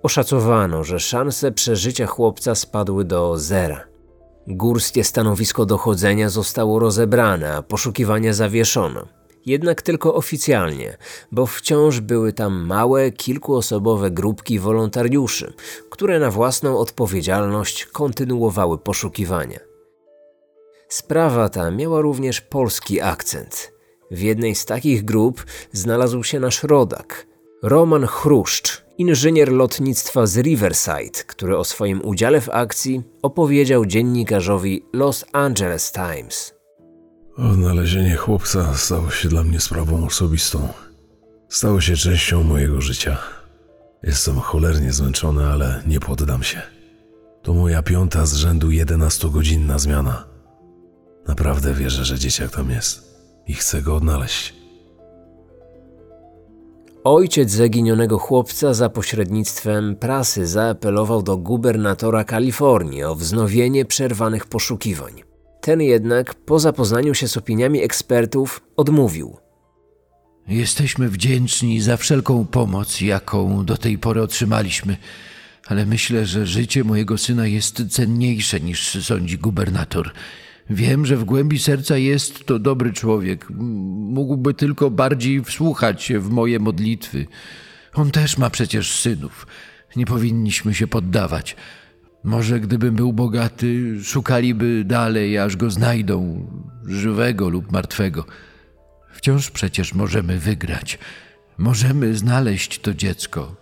Oszacowano, 0.02 0.84
że 0.84 1.00
szanse 1.00 1.52
przeżycia 1.52 2.06
chłopca 2.06 2.54
spadły 2.54 3.04
do 3.04 3.38
zera. 3.38 3.84
Górskie 4.46 5.04
stanowisko 5.04 5.66
dochodzenia 5.66 6.28
zostało 6.28 6.78
rozebrane, 6.78 7.56
a 7.56 7.62
poszukiwania 7.62 8.32
zawieszono. 8.32 9.06
Jednak 9.46 9.82
tylko 9.82 10.14
oficjalnie, 10.14 10.96
bo 11.32 11.46
wciąż 11.46 12.00
były 12.00 12.32
tam 12.32 12.66
małe, 12.66 13.10
kilkuosobowe 13.10 14.10
grupki 14.10 14.58
wolontariuszy, 14.58 15.52
które 15.90 16.18
na 16.18 16.30
własną 16.30 16.78
odpowiedzialność 16.78 17.86
kontynuowały 17.86 18.78
poszukiwania. 18.78 19.69
Sprawa 20.90 21.48
ta 21.48 21.70
miała 21.70 22.00
również 22.00 22.40
polski 22.40 23.00
akcent. 23.00 23.72
W 24.11 24.20
jednej 24.20 24.55
z 24.55 24.64
takich 24.64 25.05
grup 25.05 25.46
znalazł 25.72 26.22
się 26.22 26.40
nasz 26.40 26.62
rodak, 26.62 27.26
Roman 27.62 28.07
Chruszcz, 28.07 28.85
inżynier 28.98 29.53
lotnictwa 29.53 30.26
z 30.26 30.38
Riverside, 30.38 31.24
który 31.26 31.57
o 31.57 31.64
swoim 31.64 32.00
udziale 32.05 32.40
w 32.40 32.48
akcji 32.48 33.03
opowiedział 33.22 33.87
dziennikarzowi 33.87 34.83
Los 34.92 35.24
Angeles 35.33 35.92
Times. 35.92 36.55
Odnalezienie 37.37 38.16
chłopca 38.16 38.74
stało 38.74 39.11
się 39.11 39.29
dla 39.29 39.42
mnie 39.42 39.61
sprawą 39.61 40.07
osobistą. 40.07 40.68
Stało 41.48 41.81
się 41.81 41.96
częścią 41.96 42.42
mojego 42.42 42.81
życia. 42.81 43.18
Jestem 44.03 44.37
cholernie 44.37 44.92
zmęczony, 44.92 45.46
ale 45.46 45.83
nie 45.87 46.00
poddam 46.00 46.42
się. 46.42 46.62
To 47.42 47.55
moja 47.55 47.83
piąta 47.83 48.26
z 48.26 48.35
rzędu 48.35 48.68
11-godzinna 48.68 49.79
zmiana. 49.79 50.29
Naprawdę 51.28 51.74
wierzę, 51.74 52.04
że 52.04 52.18
dzieciak 52.18 52.50
tam 52.50 52.70
jest 52.70 53.11
i 53.46 53.54
chcę 53.54 53.83
go 53.83 53.96
odnaleźć. 53.96 54.54
Ojciec 57.04 57.50
zaginionego 57.50 58.18
chłopca 58.18 58.74
za 58.74 58.88
pośrednictwem 58.88 59.96
prasy 59.96 60.46
zaapelował 60.46 61.22
do 61.22 61.37
gubernatora 61.37 62.24
Kalifornii 62.24 63.04
o 63.04 63.14
wznowienie 63.14 63.85
przerwanych 63.85 64.46
poszukiwań. 64.46 65.22
Ten 65.61 65.80
jednak, 65.80 66.35
po 66.35 66.59
zapoznaniu 66.59 67.14
się 67.14 67.28
z 67.28 67.37
opiniami 67.37 67.83
ekspertów, 67.83 68.61
odmówił. 68.76 69.37
Jesteśmy 70.48 71.09
wdzięczni 71.09 71.80
za 71.80 71.96
wszelką 71.96 72.46
pomoc, 72.46 73.00
jaką 73.00 73.64
do 73.64 73.76
tej 73.76 73.98
pory 73.98 74.22
otrzymaliśmy, 74.22 74.96
ale 75.66 75.87
myślę, 75.87 76.26
że 76.26 76.46
życie 76.46 76.85
mojego 76.85 77.18
syna 77.18 77.46
jest 77.46 77.83
cenniejsze 77.90 78.61
niż 78.61 79.04
sądzi 79.04 79.38
gubernator. 79.38 80.12
Wiem, 80.70 81.06
że 81.06 81.16
w 81.16 81.24
głębi 81.24 81.59
serca 81.59 81.96
jest 81.96 82.46
to 82.46 82.59
dobry 82.59 82.92
człowiek. 82.92 83.46
Mógłby 83.50 84.54
tylko 84.54 84.90
bardziej 84.90 85.44
wsłuchać 85.44 86.02
się 86.02 86.20
w 86.20 86.30
moje 86.30 86.59
modlitwy. 86.59 87.26
On 87.94 88.11
też 88.11 88.38
ma 88.38 88.50
przecież 88.50 88.92
synów. 89.00 89.46
Nie 89.96 90.06
powinniśmy 90.06 90.74
się 90.74 90.87
poddawać. 90.87 91.56
Może 92.24 92.61
gdybym 92.61 92.94
był 92.94 93.12
bogaty, 93.12 93.98
szukaliby 94.04 94.85
dalej, 94.87 95.38
aż 95.38 95.56
go 95.56 95.70
znajdą, 95.70 96.46
żywego 96.87 97.48
lub 97.48 97.72
martwego. 97.72 98.24
Wciąż 99.12 99.50
przecież 99.50 99.94
możemy 99.94 100.38
wygrać. 100.38 100.98
Możemy 101.59 102.16
znaleźć 102.16 102.78
to 102.78 102.94
dziecko. 102.94 103.60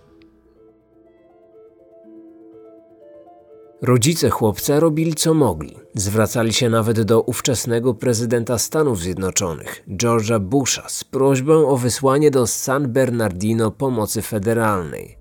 Rodzice 3.82 4.30
chłopca 4.30 4.80
robili 4.80 5.14
co 5.14 5.34
mogli. 5.34 5.76
Zwracali 5.94 6.52
się 6.52 6.70
nawet 6.70 7.02
do 7.02 7.22
ówczesnego 7.22 7.94
prezydenta 7.94 8.58
Stanów 8.58 9.00
Zjednoczonych, 9.00 9.84
George'a 9.88 10.40
Busha, 10.40 10.88
z 10.88 11.04
prośbą 11.04 11.68
o 11.68 11.76
wysłanie 11.76 12.30
do 12.30 12.46
San 12.46 12.92
Bernardino 12.92 13.70
pomocy 13.70 14.22
federalnej. 14.22 15.18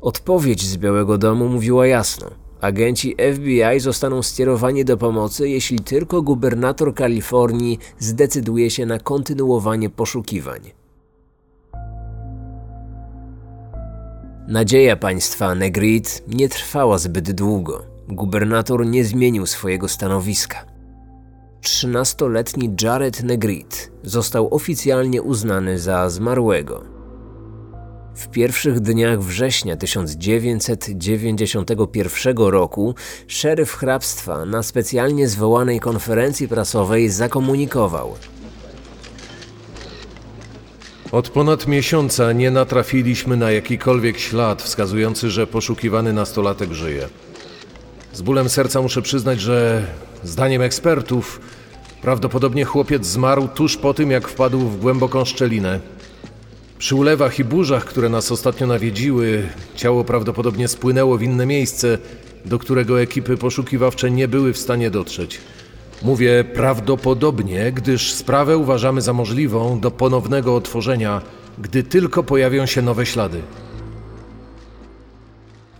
Odpowiedź 0.00 0.66
z 0.66 0.76
Białego 0.76 1.18
Domu 1.18 1.48
mówiła 1.48 1.86
jasno. 1.86 2.30
Agenci 2.60 3.16
FBI 3.34 3.80
zostaną 3.80 4.22
skierowani 4.22 4.84
do 4.84 4.96
pomocy, 4.96 5.48
jeśli 5.48 5.78
tylko 5.78 6.22
gubernator 6.22 6.94
Kalifornii 6.94 7.78
zdecyduje 7.98 8.70
się 8.70 8.86
na 8.86 8.98
kontynuowanie 8.98 9.90
poszukiwań. 9.90 10.77
Nadzieja 14.48 14.96
państwa 14.96 15.54
Negrit 15.54 16.22
nie 16.28 16.48
trwała 16.48 16.98
zbyt 16.98 17.32
długo. 17.32 17.84
Gubernator 18.08 18.86
nie 18.86 19.04
zmienił 19.04 19.46
swojego 19.46 19.88
stanowiska. 19.88 20.64
13-letni 21.62 22.74
Jared 22.82 23.22
Negrit 23.22 23.92
został 24.02 24.54
oficjalnie 24.54 25.22
uznany 25.22 25.78
za 25.78 26.10
zmarłego. 26.10 26.84
W 28.14 28.28
pierwszych 28.28 28.80
dniach 28.80 29.22
września 29.22 29.76
1991 29.76 32.36
roku 32.36 32.94
szeryf 33.26 33.72
hrabstwa 33.72 34.44
na 34.44 34.62
specjalnie 34.62 35.28
zwołanej 35.28 35.80
konferencji 35.80 36.48
prasowej 36.48 37.10
zakomunikował– 37.10 38.14
od 41.12 41.28
ponad 41.28 41.66
miesiąca 41.66 42.32
nie 42.32 42.50
natrafiliśmy 42.50 43.36
na 43.36 43.50
jakikolwiek 43.50 44.18
ślad 44.18 44.62
wskazujący, 44.62 45.30
że 45.30 45.46
poszukiwany 45.46 46.12
nastolatek 46.12 46.72
żyje. 46.72 47.08
Z 48.12 48.22
bólem 48.22 48.48
serca 48.48 48.82
muszę 48.82 49.02
przyznać, 49.02 49.40
że 49.40 49.86
zdaniem 50.24 50.62
ekspertów 50.62 51.40
prawdopodobnie 52.02 52.64
chłopiec 52.64 53.06
zmarł 53.06 53.48
tuż 53.48 53.76
po 53.76 53.94
tym, 53.94 54.10
jak 54.10 54.28
wpadł 54.28 54.58
w 54.58 54.80
głęboką 54.80 55.24
szczelinę. 55.24 55.80
Przy 56.78 56.94
ulewach 56.94 57.38
i 57.38 57.44
burzach, 57.44 57.84
które 57.84 58.08
nas 58.08 58.32
ostatnio 58.32 58.66
nawiedziły, 58.66 59.48
ciało 59.76 60.04
prawdopodobnie 60.04 60.68
spłynęło 60.68 61.18
w 61.18 61.22
inne 61.22 61.46
miejsce, 61.46 61.98
do 62.44 62.58
którego 62.58 63.00
ekipy 63.00 63.36
poszukiwawcze 63.36 64.10
nie 64.10 64.28
były 64.28 64.52
w 64.52 64.58
stanie 64.58 64.90
dotrzeć. 64.90 65.40
Mówię 66.02 66.44
prawdopodobnie, 66.44 67.72
gdyż 67.72 68.12
sprawę 68.12 68.56
uważamy 68.56 69.00
za 69.00 69.12
możliwą 69.12 69.80
do 69.80 69.90
ponownego 69.90 70.56
otworzenia, 70.56 71.22
gdy 71.58 71.82
tylko 71.82 72.22
pojawią 72.22 72.66
się 72.66 72.82
nowe 72.82 73.06
ślady. 73.06 73.42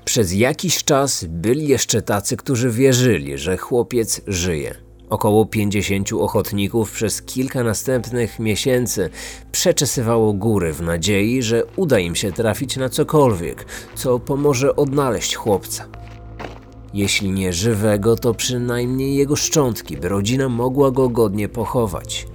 Przez 0.04 0.32
jakiś 0.32 0.84
czas 0.84 1.24
byli 1.24 1.68
jeszcze 1.68 2.02
tacy, 2.02 2.36
którzy 2.36 2.70
wierzyli, 2.70 3.38
że 3.38 3.56
chłopiec 3.56 4.20
żyje. 4.26 4.74
Około 5.10 5.46
50 5.46 6.12
ochotników 6.12 6.92
przez 6.92 7.22
kilka 7.22 7.62
następnych 7.62 8.38
miesięcy 8.38 9.10
przeczesywało 9.52 10.32
góry 10.32 10.72
w 10.72 10.82
nadziei, 10.82 11.42
że 11.42 11.62
uda 11.76 11.98
im 11.98 12.14
się 12.14 12.32
trafić 12.32 12.76
na 12.76 12.88
cokolwiek, 12.88 13.64
co 13.94 14.18
pomoże 14.18 14.76
odnaleźć 14.76 15.34
chłopca. 15.34 15.88
Jeśli 16.94 17.30
nie 17.30 17.52
żywego, 17.52 18.16
to 18.16 18.34
przynajmniej 18.34 19.16
jego 19.16 19.36
szczątki, 19.36 19.96
by 19.96 20.08
rodzina 20.08 20.48
mogła 20.48 20.90
go 20.90 21.08
godnie 21.08 21.48
pochować. 21.48 22.26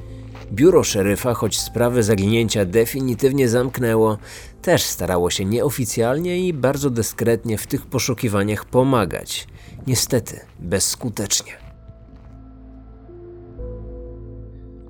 Biuro 0.51 0.83
szeryfa, 0.83 1.33
choć 1.33 1.59
sprawę 1.59 2.03
zaginięcia 2.03 2.65
definitywnie 2.65 3.49
zamknęło, 3.49 4.17
też 4.61 4.83
starało 4.83 5.29
się 5.29 5.45
nieoficjalnie 5.45 6.47
i 6.47 6.53
bardzo 6.53 6.89
dyskretnie 6.89 7.57
w 7.57 7.67
tych 7.67 7.85
poszukiwaniach 7.85 8.65
pomagać. 8.65 9.47
Niestety, 9.87 10.39
bezskutecznie. 10.59 11.53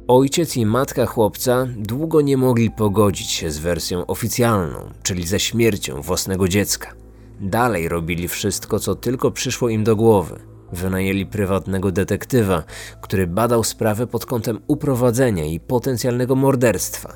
Ojciec 0.07 0.57
i 0.57 0.65
matka 0.65 1.05
chłopca 1.05 1.67
długo 1.77 2.21
nie 2.21 2.37
mogli 2.37 2.71
pogodzić 2.71 3.31
się 3.31 3.51
z 3.51 3.57
wersją 3.57 4.05
oficjalną, 4.05 4.89
czyli 5.03 5.27
ze 5.27 5.39
śmiercią 5.39 6.01
własnego 6.01 6.47
dziecka. 6.47 7.02
Dalej 7.41 7.89
robili 7.89 8.27
wszystko, 8.27 8.79
co 8.79 8.95
tylko 8.95 9.31
przyszło 9.31 9.69
im 9.69 9.83
do 9.83 9.95
głowy. 9.95 10.39
Wynajęli 10.71 11.25
prywatnego 11.25 11.91
detektywa, 11.91 12.63
który 13.01 13.27
badał 13.27 13.63
sprawę 13.63 14.07
pod 14.07 14.25
kątem 14.25 14.59
uprowadzenia 14.67 15.45
i 15.45 15.59
potencjalnego 15.59 16.35
morderstwa. 16.35 17.13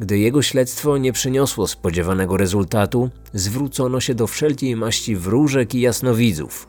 Gdy 0.00 0.18
jego 0.18 0.42
śledztwo 0.42 0.98
nie 0.98 1.12
przyniosło 1.12 1.66
spodziewanego 1.66 2.36
rezultatu, 2.36 3.10
zwrócono 3.34 4.00
się 4.00 4.14
do 4.14 4.26
wszelkiej 4.26 4.76
maści 4.76 5.16
wróżek 5.16 5.74
i 5.74 5.80
jasnowidzów. 5.80 6.68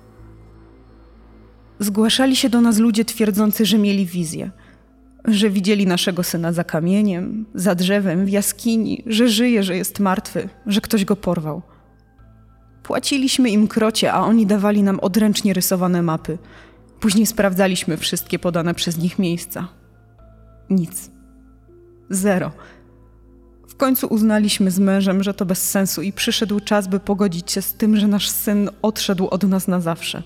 Zgłaszali 1.80 2.36
się 2.36 2.50
do 2.50 2.62
nas 2.62 2.78
ludzie 2.78 3.06
twierdzący, 3.06 3.66
że 3.66 3.78
mieli 3.78 4.06
wizję. 4.06 4.52
Że 5.26 5.50
widzieli 5.50 5.88
naszego 5.88 6.24
syna 6.24 6.54
za 6.54 6.64
kamieniem, 6.64 7.46
za 7.56 7.76
drzewem, 7.76 8.26
w 8.26 8.30
jaskini, 8.30 9.04
że 9.06 9.30
żyje, 9.30 9.64
że 9.64 9.78
jest 9.78 10.00
martwy, 10.00 10.50
że 10.66 10.82
ktoś 10.82 11.06
go 11.06 11.16
porwał. 11.16 11.62
Płaciliśmy 12.84 13.50
im 13.50 13.68
krocie, 13.68 14.14
a 14.14 14.22
oni 14.22 14.46
dawali 14.46 14.84
nam 14.84 15.00
odręcznie 15.00 15.54
rysowane 15.54 16.02
mapy. 16.02 16.38
Później 17.00 17.26
sprawdzaliśmy 17.26 17.98
wszystkie 17.98 18.40
podane 18.40 18.74
przez 18.74 18.98
nich 18.98 19.20
miejsca. 19.20 19.68
Nic. 20.70 21.12
Zero. 22.10 22.52
W 23.68 23.76
końcu 23.76 24.08
uznaliśmy 24.08 24.72
z 24.72 24.80
mężem, 24.80 25.24
że 25.24 25.34
to 25.34 25.46
bez 25.46 25.70
sensu 25.70 26.02
i 26.02 26.14
przyszedł 26.14 26.60
czas, 26.60 26.88
by 26.88 27.00
pogodzić 27.00 27.52
się 27.52 27.62
z 27.62 27.74
tym, 27.74 27.98
że 27.98 28.08
nasz 28.08 28.30
syn 28.30 28.70
odszedł 28.82 29.28
od 29.28 29.44
nas 29.44 29.68
na 29.68 29.82
zawsze. 29.82 30.24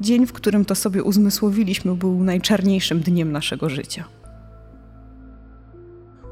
Dzień, 0.00 0.26
w 0.26 0.32
którym 0.32 0.64
to 0.64 0.74
sobie 0.74 1.02
uzmysłowiliśmy, 1.02 1.94
był 1.94 2.24
najczarniejszym 2.24 3.00
dniem 3.00 3.32
naszego 3.32 3.68
życia. 3.68 4.04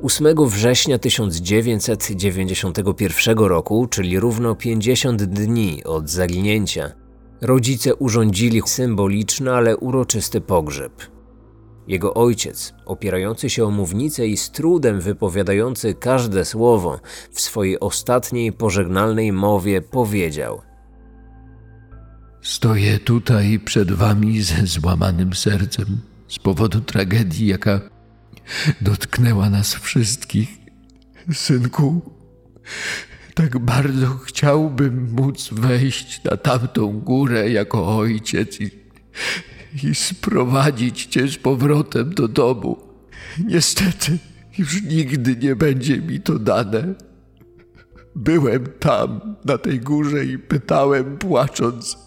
8 0.03 0.27
września 0.47 0.99
1991 0.99 3.39
roku, 3.39 3.87
czyli 3.87 4.21
równo 4.21 4.55
50 4.55 5.23
dni 5.23 5.85
od 5.85 6.11
zaginięcia, 6.11 6.93
rodzice 7.41 7.95
urządzili 7.95 8.63
symboliczny, 8.67 9.53
ale 9.53 9.77
uroczysty 9.77 10.41
pogrzeb. 10.41 10.93
Jego 11.89 12.15
ojciec, 12.15 12.75
opierający 12.87 13.51
się 13.51 13.65
o 13.65 13.71
mównicę 13.71 14.27
i 14.27 14.37
z 14.37 14.51
trudem 14.51 15.01
wypowiadający 15.01 15.95
każde 15.95 16.45
słowo, 16.45 17.01
w 17.33 17.41
swojej 17.41 17.81
ostatniej 17.81 18.53
pożegnalnej 18.53 19.33
mowie 19.33 19.83
powiedział: 19.83 20.61
Stoję 22.43 22.99
tutaj 22.99 23.61
przed 23.65 23.93
wami 23.93 24.43
ze 24.43 24.67
złamanym 24.67 25.35
sercem 25.35 25.87
z 26.29 26.39
powodu 26.39 26.81
tragedii, 26.81 27.47
jaka 27.47 27.96
dotknęła 28.81 29.51
nas 29.51 29.75
wszystkich. 29.75 30.49
Synku, 31.33 32.17
tak 33.35 33.59
bardzo 33.59 34.17
chciałbym 34.17 35.13
móc 35.13 35.49
wejść 35.53 36.25
na 36.25 36.37
tamtą 36.37 37.01
górę 37.01 37.51
jako 37.51 37.97
ojciec 37.97 38.61
i, 38.61 38.71
i 39.83 39.95
sprowadzić 39.95 41.07
cię 41.07 41.29
z 41.29 41.37
powrotem 41.37 42.15
do 42.15 42.29
domu. 42.29 42.79
Niestety, 43.45 44.19
już 44.59 44.83
nigdy 44.83 45.37
nie 45.37 45.57
będzie 45.57 45.99
mi 45.99 46.21
to 46.21 46.39
dane. 46.39 46.95
Byłem 48.15 48.67
tam, 48.79 49.37
na 49.45 49.59
tej 49.59 49.81
górze 49.81 50.25
i 50.25 50.39
pytałem, 50.39 51.19
płacząc: 51.19 51.99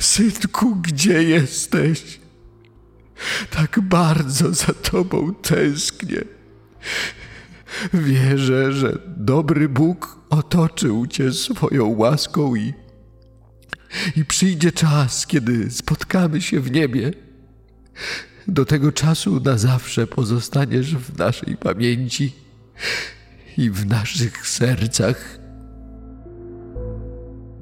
Synku, 0.00 0.76
gdzie 0.76 1.22
jesteś? 1.22 2.20
Tak 3.50 3.80
bardzo 3.80 4.54
za 4.54 4.72
tobą 4.72 5.34
tęsknię. 5.34 6.24
Wierzę, 7.94 8.72
że 8.72 8.98
dobry 9.06 9.68
Bóg 9.68 10.18
otoczył 10.30 11.06
cię 11.06 11.32
swoją 11.32 11.86
łaską 11.86 12.54
i, 12.54 12.74
i 14.16 14.24
przyjdzie 14.24 14.72
czas, 14.72 15.26
kiedy 15.26 15.70
spotkamy 15.70 16.42
się 16.42 16.60
w 16.60 16.70
niebie. 16.70 17.12
Do 18.48 18.64
tego 18.64 18.92
czasu 18.92 19.40
na 19.40 19.58
zawsze 19.58 20.06
pozostaniesz 20.06 20.96
w 20.96 21.18
naszej 21.18 21.56
pamięci 21.56 22.32
i 23.56 23.70
w 23.70 23.86
naszych 23.86 24.48
sercach. 24.48 25.39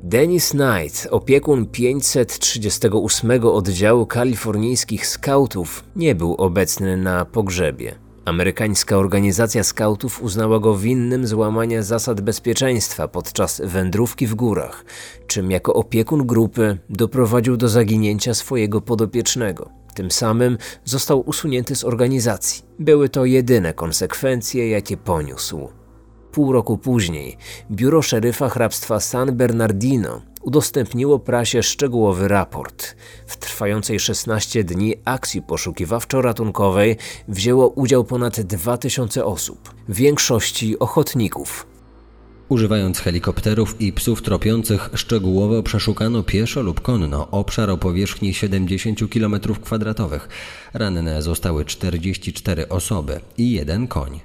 Dennis 0.08 0.50
Knight, 0.50 1.08
opiekun 1.10 1.66
538 1.66 3.44
oddziału 3.44 4.06
kalifornijskich 4.06 5.06
skautów, 5.06 5.84
nie 5.96 6.14
był 6.14 6.34
obecny 6.34 6.96
na 6.96 7.24
pogrzebie. 7.24 7.94
Amerykańska 8.24 8.96
organizacja 8.96 9.64
skautów 9.64 10.22
uznała 10.22 10.58
go 10.58 10.76
winnym 10.76 11.26
złamania 11.26 11.82
zasad 11.82 12.20
bezpieczeństwa 12.20 13.08
podczas 13.08 13.62
wędrówki 13.64 14.26
w 14.26 14.34
górach, 14.34 14.84
czym 15.26 15.50
jako 15.50 15.74
opiekun 15.74 16.26
grupy 16.26 16.78
doprowadził 16.90 17.56
do 17.56 17.68
zaginięcia 17.68 18.34
swojego 18.34 18.80
podopiecznego. 18.80 19.70
Tym 19.94 20.10
samym 20.10 20.58
został 20.84 21.20
usunięty 21.20 21.76
z 21.76 21.84
organizacji. 21.84 22.62
Były 22.78 23.08
to 23.08 23.24
jedyne 23.24 23.74
konsekwencje, 23.74 24.68
jakie 24.68 24.96
poniósł. 24.96 25.77
Pół 26.38 26.52
roku 26.52 26.78
później 26.78 27.36
biuro 27.70 28.02
szeryfa 28.02 28.48
hrabstwa 28.48 29.00
San 29.00 29.36
Bernardino 29.36 30.22
udostępniło 30.42 31.18
prasie 31.18 31.62
szczegółowy 31.62 32.28
raport. 32.28 32.96
W 33.26 33.36
trwającej 33.36 34.00
16 34.00 34.64
dni 34.64 34.94
akcji 35.04 35.42
poszukiwawczo-ratunkowej 35.42 36.96
wzięło 37.28 37.68
udział 37.68 38.04
ponad 38.04 38.40
2000 38.40 39.24
osób, 39.24 39.74
większości 39.88 40.78
ochotników. 40.78 41.66
Używając 42.48 42.98
helikopterów 42.98 43.80
i 43.80 43.92
psów 43.92 44.22
tropiących, 44.22 44.90
szczegółowo 44.94 45.62
przeszukano 45.62 46.22
pieszo 46.22 46.62
lub 46.62 46.80
konno 46.80 47.30
obszar 47.30 47.70
o 47.70 47.76
powierzchni 47.76 48.34
70 48.34 49.00
km2. 49.00 50.20
Ranne 50.74 51.22
zostały 51.22 51.64
44 51.64 52.68
osoby 52.68 53.20
i 53.38 53.50
jeden 53.50 53.88
koń. 53.88 54.20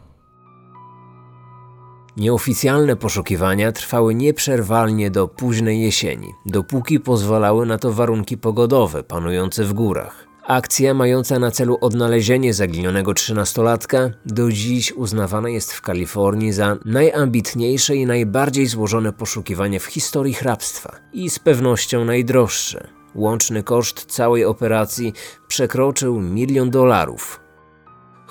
Nieoficjalne 2.17 2.95
poszukiwania 2.95 3.71
trwały 3.71 4.15
nieprzerwalnie 4.15 5.12
do 5.12 5.28
późnej 5.28 5.82
jesieni, 5.82 6.34
dopóki 6.45 6.99
pozwalały 6.99 7.65
na 7.65 7.78
to 7.78 7.93
warunki 7.93 8.38
pogodowe 8.38 9.04
panujące 9.04 9.63
w 9.63 9.73
górach. 9.73 10.28
Akcja 10.47 10.93
mająca 10.93 11.39
na 11.39 11.52
celu 11.52 11.78
odnalezienie 11.82 12.54
zaginionego 12.54 13.13
trzynastolatka 13.13 14.10
do 14.26 14.52
dziś 14.52 14.91
uznawana 14.91 15.49
jest 15.49 15.73
w 15.73 15.82
Kalifornii 15.82 16.52
za 16.52 16.78
najambitniejsze 16.86 17.95
i 17.95 18.06
najbardziej 18.06 18.67
złożone 18.67 19.13
poszukiwanie 19.13 19.80
w 19.80 19.86
historii 19.86 20.34
hrabstwa 20.34 20.95
i 21.13 21.30
z 21.30 21.39
pewnością 21.39 22.06
najdroższe. 22.06 22.88
Łączny 23.15 23.63
koszt 23.63 24.06
całej 24.06 24.45
operacji 24.45 25.13
przekroczył 25.47 26.19
milion 26.19 26.69
dolarów, 26.69 27.39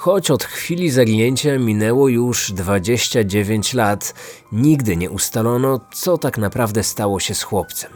Choć 0.03 0.31
od 0.31 0.45
chwili 0.45 0.91
zaginięcia 0.91 1.59
minęło 1.59 2.09
już 2.09 2.53
29 2.53 3.75
lat, 3.75 4.15
nigdy 4.53 4.97
nie 4.97 5.11
ustalono, 5.11 5.81
co 5.95 6.19
tak 6.19 6.39
naprawdę 6.39 6.83
stało 6.83 7.21
się 7.21 7.35
z 7.35 7.43
chłopcem. 7.43 7.91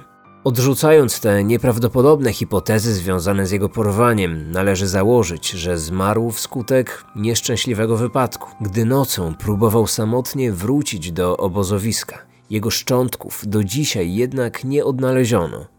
Odrzucając 0.44 1.20
te 1.20 1.44
nieprawdopodobne 1.44 2.32
hipotezy 2.32 2.94
związane 2.94 3.46
z 3.46 3.50
jego 3.50 3.68
porwaniem, 3.68 4.50
należy 4.50 4.88
założyć, 4.88 5.50
że 5.50 5.78
zmarł 5.78 6.30
wskutek 6.30 7.04
nieszczęśliwego 7.16 7.96
wypadku, 7.96 8.50
gdy 8.60 8.84
nocą 8.84 9.34
próbował 9.34 9.86
samotnie 9.86 10.52
wrócić 10.52 11.12
do 11.12 11.36
obozowiska. 11.36 12.18
Jego 12.50 12.70
szczątków 12.70 13.42
do 13.46 13.64
dzisiaj 13.64 14.14
jednak 14.14 14.64
nie 14.64 14.84
odnaleziono. 14.84 15.75